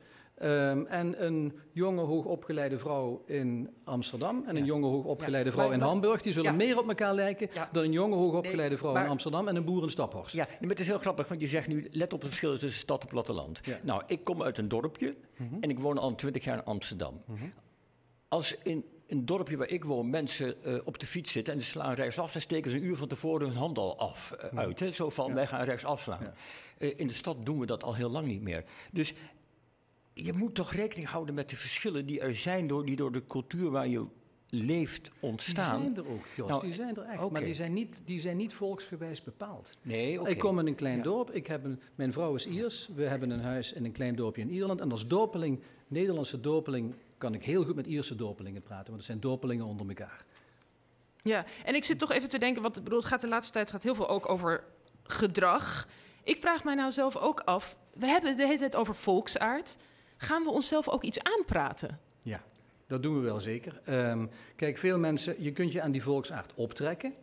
Um, 0.44 0.86
en 0.86 1.26
een 1.26 1.54
jonge, 1.72 2.02
hoogopgeleide 2.02 2.80
vrouw 2.80 3.24
in 3.26 3.70
Amsterdam 3.84 4.44
en 4.46 4.56
een 4.56 4.66
jonge, 4.66 4.88
hoogopgeleide 4.88 5.50
ja. 5.50 5.56
vrouw 5.56 5.72
in 5.72 5.80
Hamburg, 5.80 6.22
die 6.22 6.34
zullen 6.34 6.56
meer 6.56 6.80
op 6.80 6.88
elkaar 6.88 7.14
lijken 7.14 7.50
dan 7.72 7.84
een 7.84 7.92
jonge, 7.92 8.16
hoogopgeleide 8.16 8.78
vrouw 8.78 8.96
in 8.96 9.08
Amsterdam 9.08 9.48
en 9.48 9.56
een 9.56 9.66
boer 9.66 9.84
in 9.84 9.90
Staphorst. 9.90 10.36
Ja, 10.36 10.48
maar 10.60 10.70
het 10.70 10.80
is 10.80 10.88
heel 10.88 10.98
grappig, 10.98 11.28
want 11.28 11.42
je 11.42 11.48
zegt 11.48 11.68
nu, 11.68 11.88
let 11.92 12.14
op 12.14 12.20
het 12.20 12.30
verschil 12.30 12.58
tussen 12.58 12.82
stad 12.82 13.02
en 13.02 13.08
platteland. 13.08 13.62
Nou, 13.84 14.04
ik 14.08 14.24
kom 14.24 14.44
uit 14.44 14.58
een 14.58 14.68
dorpje 14.68 15.16
mm 15.38 15.48
-hmm. 15.48 15.58
en 15.62 15.70
ik 15.70 15.80
woon 15.80 15.98
al 15.98 16.16
twintig 16.16 16.44
jaar 16.44 16.58
in 16.58 16.64
Amsterdam. 16.64 17.22
Mm 17.26 17.36
-hmm. 17.36 17.52
Als 18.28 18.58
in 18.64 18.86
een 19.08 19.26
dorpje 19.26 19.58
waar 19.58 19.70
ik 19.70 19.84
woon 19.84 20.10
mensen 20.10 20.56
uh, 20.66 20.80
op 20.84 21.00
de 21.00 21.06
fiets 21.06 21.32
zitten 21.32 21.54
en 21.54 21.60
ze 21.60 21.66
slaan 21.66 21.94
rechtsaf, 21.94 22.32
dan 22.32 22.42
steken 22.42 22.72
ze 22.72 22.78
een 22.78 22.84
uur 22.84 22.96
van 22.96 23.08
tevoren 23.08 23.48
hun 23.48 23.58
hand 23.58 23.78
al 23.78 24.00
af, 24.00 24.36
uh, 24.54 24.60
uit. 24.60 24.80
Hè? 24.80 24.92
Zo 24.92 25.10
van, 25.10 25.34
wij 25.34 25.48
gaan 25.48 25.64
rechtsaf 25.64 26.02
slaan. 26.02 26.34
Uh, 26.80 26.94
in 26.96 27.08
de 27.08 27.14
stad 27.14 27.46
doen 27.46 27.60
we 27.60 27.66
dat 27.66 27.84
al 27.84 27.96
heel 27.96 28.10
lang 28.10 28.28
niet 28.28 28.42
meer. 28.42 28.64
Dus 28.92 29.14
je 30.14 30.34
moet 30.34 30.56
toch 30.56 30.74
rekening 30.74 31.08
houden 31.08 31.36
met 31.36 31.50
de 31.50 31.56
verschillen 31.56 32.06
die 32.06 32.20
er 32.20 32.36
zijn, 32.36 32.68
door, 32.68 32.86
die 32.86 32.96
door 32.96 33.12
de 33.12 33.26
cultuur 33.26 33.70
waar 33.70 33.88
je 33.88 34.06
leeft 34.50 35.12
ontstaan. 35.20 35.82
Die 35.82 35.94
zijn 35.94 36.06
er 36.06 36.12
ook, 36.12 36.26
Jos, 36.36 36.50
nou, 36.50 36.62
die 36.62 36.74
zijn 36.74 36.96
er 36.96 37.04
echt. 37.04 37.18
Okay. 37.18 37.30
Maar 37.30 37.44
die 37.44 37.54
zijn, 37.54 37.74
niet, 37.74 38.02
die 38.06 38.20
zijn 38.20 38.38
niet 38.38 38.54
volksgewijs 38.54 39.24
bepaald. 39.24 39.70
Nee, 39.82 40.20
okay. 40.20 40.32
Ik 40.32 40.40
kom 40.40 40.60
in 40.60 40.68
een 40.68 40.76
klein 40.76 40.98
ja. 40.98 41.04
dorp, 41.04 41.32
ik 41.32 41.48
heb 41.48 41.64
een, 41.64 41.82
mijn 41.96 42.14
vrouw 42.14 42.36
is 42.36 42.48
Iers, 42.48 42.90
we 42.96 43.04
hebben 43.04 43.30
een 43.30 43.42
huis 43.42 43.74
in 43.74 43.86
een 43.86 43.92
klein 43.92 44.16
dorpje 44.16 44.42
in 44.42 44.50
Ierland. 44.50 44.82
En 44.82 44.92
als 44.92 45.08
dorpeling, 45.08 45.62
Nederlandse 45.88 46.40
dorpeling, 46.40 46.96
kan 47.18 47.34
ik 47.34 47.44
heel 47.44 47.66
goed 47.66 47.76
met 47.76 47.88
Ierse 47.88 48.16
dorpelingen 48.16 48.62
praten, 48.62 48.86
want 48.86 48.98
het 48.98 49.06
zijn 49.06 49.20
dorpelingen 49.20 49.66
onder 49.66 49.88
elkaar. 49.88 50.26
Ja, 51.22 51.46
en 51.66 51.76
ik 51.76 51.84
zit 51.84 52.00
toch 52.00 52.12
even 52.12 52.30
te 52.30 52.40
denken, 52.40 52.62
want 52.62 52.84
bedoel, 52.84 53.00
het 53.00 53.08
gaat 53.08 53.22
de 53.22 53.28
laatste 53.28 53.54
tijd 53.54 53.72
gaat 53.72 53.84
heel 53.84 53.96
veel 53.96 54.10
ook 54.10 54.30
over 54.30 54.64
gedrag. 55.04 55.88
Ik 56.24 56.38
vraag 56.38 56.64
mij 56.64 56.76
nou 56.76 56.92
zelf 56.92 57.18
ook 57.18 57.40
af, 57.40 57.78
we 57.94 58.06
hebben 58.06 58.30
het 58.30 58.40
de 58.40 58.46
hele 58.46 58.58
tijd 58.58 58.76
over 58.76 58.96
volksaard 58.96 59.78
gaan 60.24 60.44
we 60.44 60.50
onszelf 60.50 60.90
ook 60.90 61.04
iets 61.04 61.24
aanpraten? 61.24 62.00
Ja, 62.22 62.44
dat 62.88 63.04
doen 63.04 63.16
we 63.16 63.22
wel 63.22 63.40
zeker. 63.40 63.82
Um, 63.90 64.30
kijk, 64.56 64.78
veel 64.78 65.00
mensen, 65.00 65.36
je 65.44 65.52
kunt 65.52 65.72
je 65.72 65.82
aan 65.82 65.92
die 65.92 66.04
volksaard 66.04 66.52
optrekken. 66.56 67.14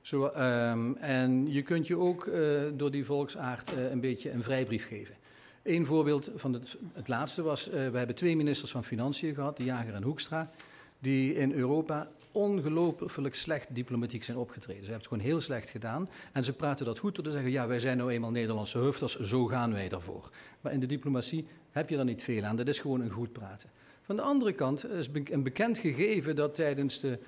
Zo, 0.00 0.24
um, 0.24 0.96
en 0.96 1.52
je 1.52 1.62
kunt 1.62 1.86
je 1.86 1.96
ook 1.96 2.26
uh, 2.26 2.60
door 2.74 2.90
die 2.90 3.04
volksaard 3.04 3.72
uh, 3.72 3.90
een 3.90 4.00
beetje 4.00 4.30
een 4.30 4.42
vrijbrief 4.42 4.86
geven. 4.86 5.14
Eén 5.62 5.86
voorbeeld 5.86 6.30
van 6.36 6.52
het, 6.52 6.76
het 6.92 7.08
laatste 7.08 7.42
was, 7.42 7.68
uh, 7.68 7.72
we 7.72 7.98
hebben 7.98 8.16
twee 8.16 8.36
ministers 8.36 8.70
van 8.70 8.84
Financiën 8.84 9.34
gehad, 9.34 9.56
de 9.56 9.64
Jager 9.64 9.94
en 9.94 10.02
Hoekstra, 10.02 10.50
die 10.98 11.34
in 11.34 11.52
Europa 11.52 12.08
ongelooflijk 12.32 13.34
slecht 13.34 13.74
diplomatiek 13.74 14.24
zijn 14.24 14.36
opgetreden. 14.36 14.84
Ze 14.84 14.90
hebben 14.90 15.08
het 15.08 15.12
gewoon 15.12 15.32
heel 15.32 15.40
slecht 15.40 15.70
gedaan. 15.70 16.08
En 16.32 16.44
ze 16.44 16.52
praten 16.52 16.86
dat 16.86 16.98
goed 16.98 17.14
door 17.14 17.24
te 17.24 17.30
zeggen, 17.30 17.50
ja, 17.50 17.66
wij 17.66 17.80
zijn 17.80 17.96
nou 17.96 18.10
eenmaal 18.10 18.30
Nederlandse 18.30 18.78
hufters, 18.78 19.20
zo 19.20 19.46
gaan 19.46 19.72
wij 19.72 19.88
daarvoor. 19.88 20.30
Maar 20.60 20.72
in 20.72 20.80
de 20.80 20.86
diplomatie 20.86 21.46
heb 21.70 21.88
je 21.88 21.96
daar 21.96 22.04
niet 22.04 22.22
veel 22.22 22.44
aan. 22.44 22.56
Dat 22.56 22.68
is 22.68 22.78
gewoon 22.78 23.00
een 23.00 23.10
goed 23.10 23.32
praten. 23.32 23.70
Van 24.02 24.16
de 24.16 24.22
andere 24.22 24.52
kant 24.52 24.90
is 24.90 25.08
een 25.24 25.42
bekend 25.42 25.78
gegeven 25.78 26.36
dat 26.36 26.54
tijdens 26.54 27.00
de, 27.00 27.18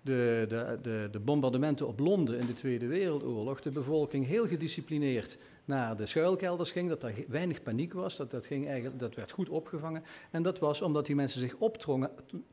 de, 0.00 0.44
de, 0.48 0.78
de, 0.82 1.08
de 1.12 1.20
bombardementen 1.20 1.86
op 1.88 1.98
Londen 1.98 2.38
in 2.38 2.46
de 2.46 2.52
Tweede 2.52 2.86
Wereldoorlog 2.86 3.60
de 3.60 3.70
bevolking 3.70 4.26
heel 4.26 4.46
gedisciplineerd 4.46 5.38
naar 5.64 5.96
de 5.96 6.06
schuilkelders 6.06 6.70
ging, 6.70 6.88
dat 6.88 7.02
er 7.02 7.24
weinig 7.28 7.62
paniek 7.62 7.92
was, 7.92 8.16
dat, 8.16 8.30
dat, 8.30 8.46
ging 8.46 8.66
eigenlijk, 8.66 8.98
dat 8.98 9.14
werd 9.14 9.30
goed 9.30 9.48
opgevangen. 9.48 10.02
En 10.30 10.42
dat 10.42 10.58
was 10.58 10.82
omdat 10.82 11.06
die 11.06 11.14
mensen 11.14 11.40
zich 11.40 11.54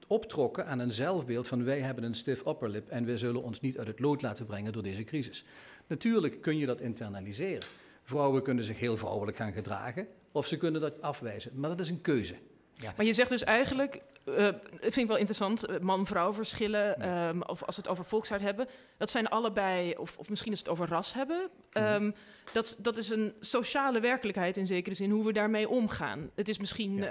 optrokken 0.08 0.66
aan 0.66 0.80
een 0.80 0.92
zelfbeeld 0.92 1.48
van 1.48 1.64
wij 1.64 1.80
hebben 1.80 2.04
een 2.04 2.14
stiff 2.14 2.46
upperlip 2.46 2.90
en 2.90 3.06
wij 3.06 3.18
zullen 3.18 3.44
ons 3.44 3.62
niet 3.62 3.78
uit 3.78 3.88
het 3.88 4.00
lood 4.00 4.22
laten 4.22 4.46
brengen 4.46 4.74
door 4.74 4.84
deze 4.84 5.04
crisis. 5.04 5.46
Natuurlijk 5.88 6.42
kun 6.42 6.58
je 6.58 6.66
dat 6.66 6.82
internaliseren. 6.82 7.68
Vrouwen 8.04 8.44
kunnen 8.44 8.64
zich 8.64 8.80
heel 8.80 8.98
vrouwelijk 8.98 9.38
gaan 9.38 9.54
gedragen 9.54 10.08
of 10.32 10.48
ze 10.48 10.58
kunnen 10.58 10.82
dat 10.82 11.02
afwijzen, 11.02 11.52
maar 11.56 11.70
dat 11.70 11.80
is 11.80 11.90
een 11.90 12.02
keuze. 12.02 12.36
Ja. 12.82 12.94
Maar 12.98 13.06
je 13.06 13.14
zegt 13.14 13.30
dus 13.30 13.44
eigenlijk, 13.44 14.02
uh, 14.26 14.48
vind 14.82 14.98
ik 14.98 15.08
wel 15.08 15.18
interessant, 15.18 15.66
eh, 15.66 15.80
man-vrouw 15.80 16.34
verschillen, 16.34 17.10
um, 17.10 17.44
of 17.44 17.64
als 17.64 17.76
we 17.76 17.82
het 17.82 17.92
over 17.92 18.06
volksaard 18.06 18.42
hebben, 18.42 18.68
dat 18.98 19.10
zijn 19.10 19.28
allebei, 19.28 19.96
of, 19.98 20.18
of 20.18 20.30
misschien 20.30 20.52
is 20.52 20.60
het 20.60 20.70
over 20.70 20.88
ras 20.88 21.14
hebben, 21.14 21.50
um, 21.74 22.16
dat, 22.54 22.78
dat 22.80 22.98
is 22.98 23.10
een 23.10 23.34
sociale 23.40 24.00
werkelijkheid 24.00 24.58
in 24.58 24.66
zekere 24.66 24.96
zin, 24.96 25.12
hoe 25.12 25.26
we 25.26 25.34
daarmee 25.34 25.70
omgaan. 25.70 26.30
Het 26.36 26.48
is 26.48 26.58
misschien, 26.58 26.98
uh, 26.98 27.04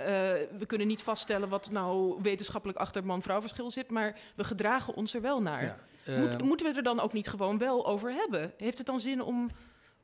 we 0.59 0.64
kunnen 0.66 0.87
niet 0.87 1.02
vaststellen 1.02 1.48
wat 1.48 1.70
nou 1.70 2.18
wetenschappelijk 2.22 2.78
achter 2.78 3.07
man-vrouw 3.07 3.40
verschil 3.40 3.70
zit, 3.70 3.90
maar 3.90 4.18
we 4.35 4.44
gedragen 4.44 4.94
ons 4.94 5.14
er 5.14 5.20
wel 5.20 5.42
naar. 5.42 5.78
Moet, 6.07 6.42
moeten 6.42 6.66
we 6.66 6.76
er 6.76 6.83
dan 6.83 7.00
ook 7.00 7.12
niet 7.12 7.28
gewoon 7.28 7.59
wel 7.59 7.87
over 7.87 8.12
hebben? 8.12 8.52
Heeft 8.57 8.78
het 8.78 8.87
dan 8.87 9.00
zin 9.00 9.22
om, 9.22 9.50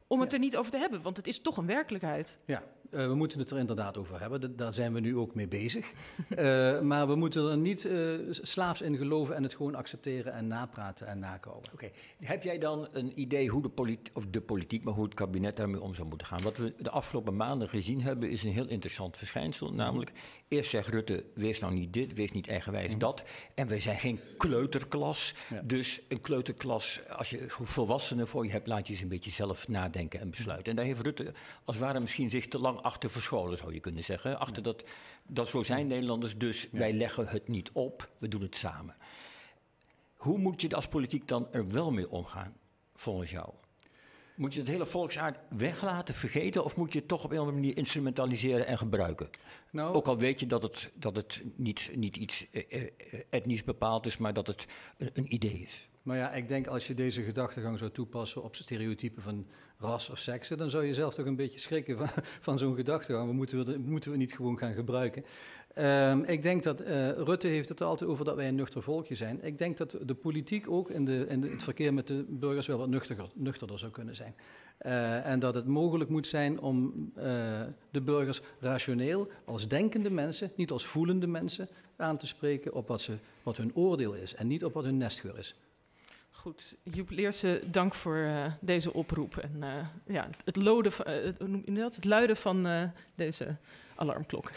om 0.06 0.20
het 0.20 0.32
er 0.32 0.38
niet 0.38 0.56
over 0.56 0.70
te 0.70 0.78
hebben? 0.78 1.02
Want 1.02 1.16
het 1.16 1.26
is 1.26 1.40
toch 1.40 1.56
een 1.56 1.66
werkelijkheid. 1.66 2.38
Ja, 2.44 2.62
uh, 2.90 3.06
we 3.06 3.14
moeten 3.14 3.38
het 3.38 3.50
er 3.50 3.58
inderdaad 3.58 3.96
over 3.96 4.20
hebben. 4.20 4.56
daar 4.56 4.74
zijn 4.74 4.92
we 4.92 5.00
nu 5.00 5.16
ook 5.16 5.34
mee 5.34 5.48
bezig. 5.48 5.92
uh, 6.38 6.80
maar 6.90 7.08
we 7.08 7.14
moeten 7.14 7.50
er 7.50 7.56
niet 7.56 7.84
uh, 7.84 8.18
slaafs 8.30 8.82
in 8.82 8.96
geloven 8.96 9.36
en 9.36 9.42
het 9.42 9.54
gewoon 9.54 9.74
accepteren 9.74 10.32
en 10.32 10.46
napraten 10.46 11.06
en 11.06 11.18
nakomen. 11.18 11.58
Oké. 11.58 11.72
Okay. 11.72 11.92
Heb 12.20 12.42
jij 12.42 12.58
dan 12.58 12.88
een 12.92 13.20
idee 13.20 13.48
hoe 13.48 13.62
de, 13.62 13.68
politi 13.68 14.10
of 14.14 14.26
de 14.26 14.40
politiek, 14.40 14.84
maar 14.84 14.94
hoe 14.94 15.04
het 15.04 15.14
kabinet 15.14 15.56
daarmee 15.56 15.80
om 15.80 15.94
zou 15.94 16.08
moeten 16.08 16.26
gaan? 16.26 16.42
Wat 16.42 16.56
we 16.56 16.72
de 16.76 16.90
afgelopen 16.90 17.36
maanden 17.36 17.68
gezien 17.68 18.02
hebben, 18.02 18.30
is 18.30 18.42
een 18.42 18.52
heel 18.52 18.68
interessant 18.68 19.16
verschijnsel. 19.16 19.72
Namelijk, 19.72 20.12
eerst 20.48 20.70
zegt 20.70 20.88
Rutte: 20.88 21.24
wees 21.34 21.60
nou 21.60 21.74
niet 21.74 21.92
dit, 21.92 22.14
wees 22.14 22.32
niet 22.32 22.48
eigenwijs 22.48 22.92
mm. 22.92 22.98
dat. 22.98 23.22
En 23.54 23.68
wij 23.68 23.80
zijn 23.80 23.98
geen 23.98 24.20
kleuterklas. 24.36 25.34
Ja. 25.50 25.62
Dus 25.64 26.00
een 26.08 26.20
kleuterklas, 26.20 27.00
als 27.08 27.30
je 27.30 27.44
volwassenen 27.48 28.28
voor 28.28 28.44
je 28.44 28.50
hebt, 28.50 28.66
laat 28.66 28.86
je 28.86 28.92
eens 28.92 29.02
een 29.02 29.08
beetje 29.08 29.30
zelf 29.30 29.68
nadenken 29.68 30.20
en 30.20 30.30
besluiten. 30.30 30.70
En 30.70 30.76
daar 30.76 30.84
heeft 30.84 31.00
Rutte 31.00 31.32
als 31.64 31.76
het 31.76 31.84
ware 31.84 32.00
misschien 32.00 32.30
zich 32.30 32.48
te 32.48 32.58
lang 32.58 32.73
achter 32.82 33.10
verscholen, 33.10 33.58
zou 33.58 33.74
je 33.74 33.80
kunnen 33.80 34.04
zeggen. 34.04 34.38
Achter 34.38 34.62
dat, 34.62 34.84
dat 35.26 35.48
zo 35.48 35.62
zijn 35.62 35.86
Nederlanders, 35.86 36.38
dus 36.38 36.68
wij 36.70 36.92
leggen 36.92 37.26
het 37.26 37.48
niet 37.48 37.70
op, 37.72 38.10
we 38.18 38.28
doen 38.28 38.42
het 38.42 38.56
samen. 38.56 38.96
Hoe 40.16 40.38
moet 40.38 40.62
je 40.62 40.74
als 40.74 40.88
politiek 40.88 41.28
dan 41.28 41.52
er 41.52 41.68
wel 41.68 41.92
mee 41.92 42.10
omgaan, 42.10 42.56
volgens 42.94 43.30
jou? 43.30 43.50
Moet 44.36 44.54
je 44.54 44.60
het 44.60 44.68
hele 44.68 44.86
volksaard 44.86 45.38
weglaten, 45.48 46.14
vergeten, 46.14 46.64
of 46.64 46.76
moet 46.76 46.92
je 46.92 46.98
het 46.98 47.08
toch 47.08 47.24
op 47.24 47.30
een 47.30 47.36
of 47.36 47.42
andere 47.42 47.60
manier 47.60 47.76
instrumentaliseren 47.76 48.66
en 48.66 48.78
gebruiken? 48.78 49.30
Nou, 49.70 49.94
Ook 49.94 50.06
al 50.06 50.18
weet 50.18 50.40
je 50.40 50.46
dat 50.46 50.62
het, 50.62 50.90
dat 50.94 51.16
het 51.16 51.42
niet, 51.56 51.90
niet 51.94 52.16
iets 52.16 52.46
etnisch 53.30 53.64
bepaald 53.64 54.06
is, 54.06 54.16
maar 54.16 54.32
dat 54.32 54.46
het 54.46 54.66
een, 54.96 55.10
een 55.12 55.34
idee 55.34 55.58
is. 55.58 55.88
Maar 56.04 56.16
ja, 56.16 56.32
ik 56.32 56.48
denk 56.48 56.66
als 56.66 56.86
je 56.86 56.94
deze 56.94 57.22
gedachtegang 57.22 57.78
zou 57.78 57.90
toepassen 57.90 58.42
op 58.42 58.54
stereotypen 58.54 59.22
van 59.22 59.46
ras 59.78 60.10
of 60.10 60.18
seksen, 60.18 60.58
dan 60.58 60.70
zou 60.70 60.84
je 60.84 60.94
zelf 60.94 61.14
toch 61.14 61.26
een 61.26 61.36
beetje 61.36 61.58
schrikken 61.58 61.96
van, 61.96 62.08
van 62.40 62.58
zo'n 62.58 62.74
gedachtegang. 62.74 63.28
We 63.28 63.34
moeten 63.34 63.64
we, 63.64 63.78
moeten 63.78 64.10
we 64.10 64.16
niet 64.16 64.34
gewoon 64.34 64.58
gaan 64.58 64.74
gebruiken. 64.74 65.24
Um, 65.78 66.24
ik 66.24 66.42
denk 66.42 66.62
dat 66.62 66.80
uh, 66.80 67.10
Rutte 67.10 67.46
heeft 67.46 67.68
het 67.68 67.80
er 67.80 67.86
altijd 67.86 68.10
over 68.10 68.24
dat 68.24 68.36
wij 68.36 68.48
een 68.48 68.54
nuchter 68.54 68.82
volkje 68.82 69.14
zijn. 69.14 69.44
Ik 69.44 69.58
denk 69.58 69.76
dat 69.76 69.96
de 70.02 70.14
politiek 70.14 70.70
ook 70.70 70.90
in, 70.90 71.04
de, 71.04 71.26
in 71.28 71.42
het 71.42 71.62
verkeer 71.62 71.94
met 71.94 72.06
de 72.06 72.24
burgers 72.28 72.66
wel 72.66 72.78
wat 72.78 72.88
nuchterder, 73.34 73.78
zou 73.78 73.92
kunnen 73.92 74.14
zijn. 74.14 74.34
Uh, 74.86 75.26
en 75.26 75.38
dat 75.38 75.54
het 75.54 75.66
mogelijk 75.66 76.10
moet 76.10 76.26
zijn 76.26 76.60
om 76.60 76.92
uh, 77.16 77.24
de 77.90 78.00
burgers 78.00 78.40
rationeel, 78.60 79.28
als 79.44 79.68
denkende 79.68 80.10
mensen, 80.10 80.52
niet 80.56 80.70
als 80.70 80.86
voelende 80.86 81.26
mensen, 81.26 81.68
aan 81.96 82.16
te 82.16 82.26
spreken 82.26 82.72
op 82.72 82.88
wat, 82.88 83.00
ze, 83.00 83.16
wat 83.42 83.56
hun 83.56 83.76
oordeel 83.76 84.14
is 84.14 84.34
en 84.34 84.46
niet 84.46 84.64
op 84.64 84.72
wat 84.72 84.84
hun 84.84 84.96
nestgeur 84.96 85.38
is. 85.38 85.54
Goed, 86.44 86.76
Joep 86.82 87.10
Leerse, 87.10 87.60
dank 87.70 87.94
voor 87.94 88.16
uh, 88.16 88.44
deze 88.60 88.92
oproep 88.92 89.36
en 89.36 89.56
uh, 89.60 89.86
ja, 90.06 90.28
het, 90.44 90.56
loden, 90.56 90.92
uh, 90.92 91.06
het, 91.84 91.94
het 91.94 92.04
luiden 92.04 92.36
van 92.36 92.90
deze 93.14 93.56
alarmklok. 93.94 94.50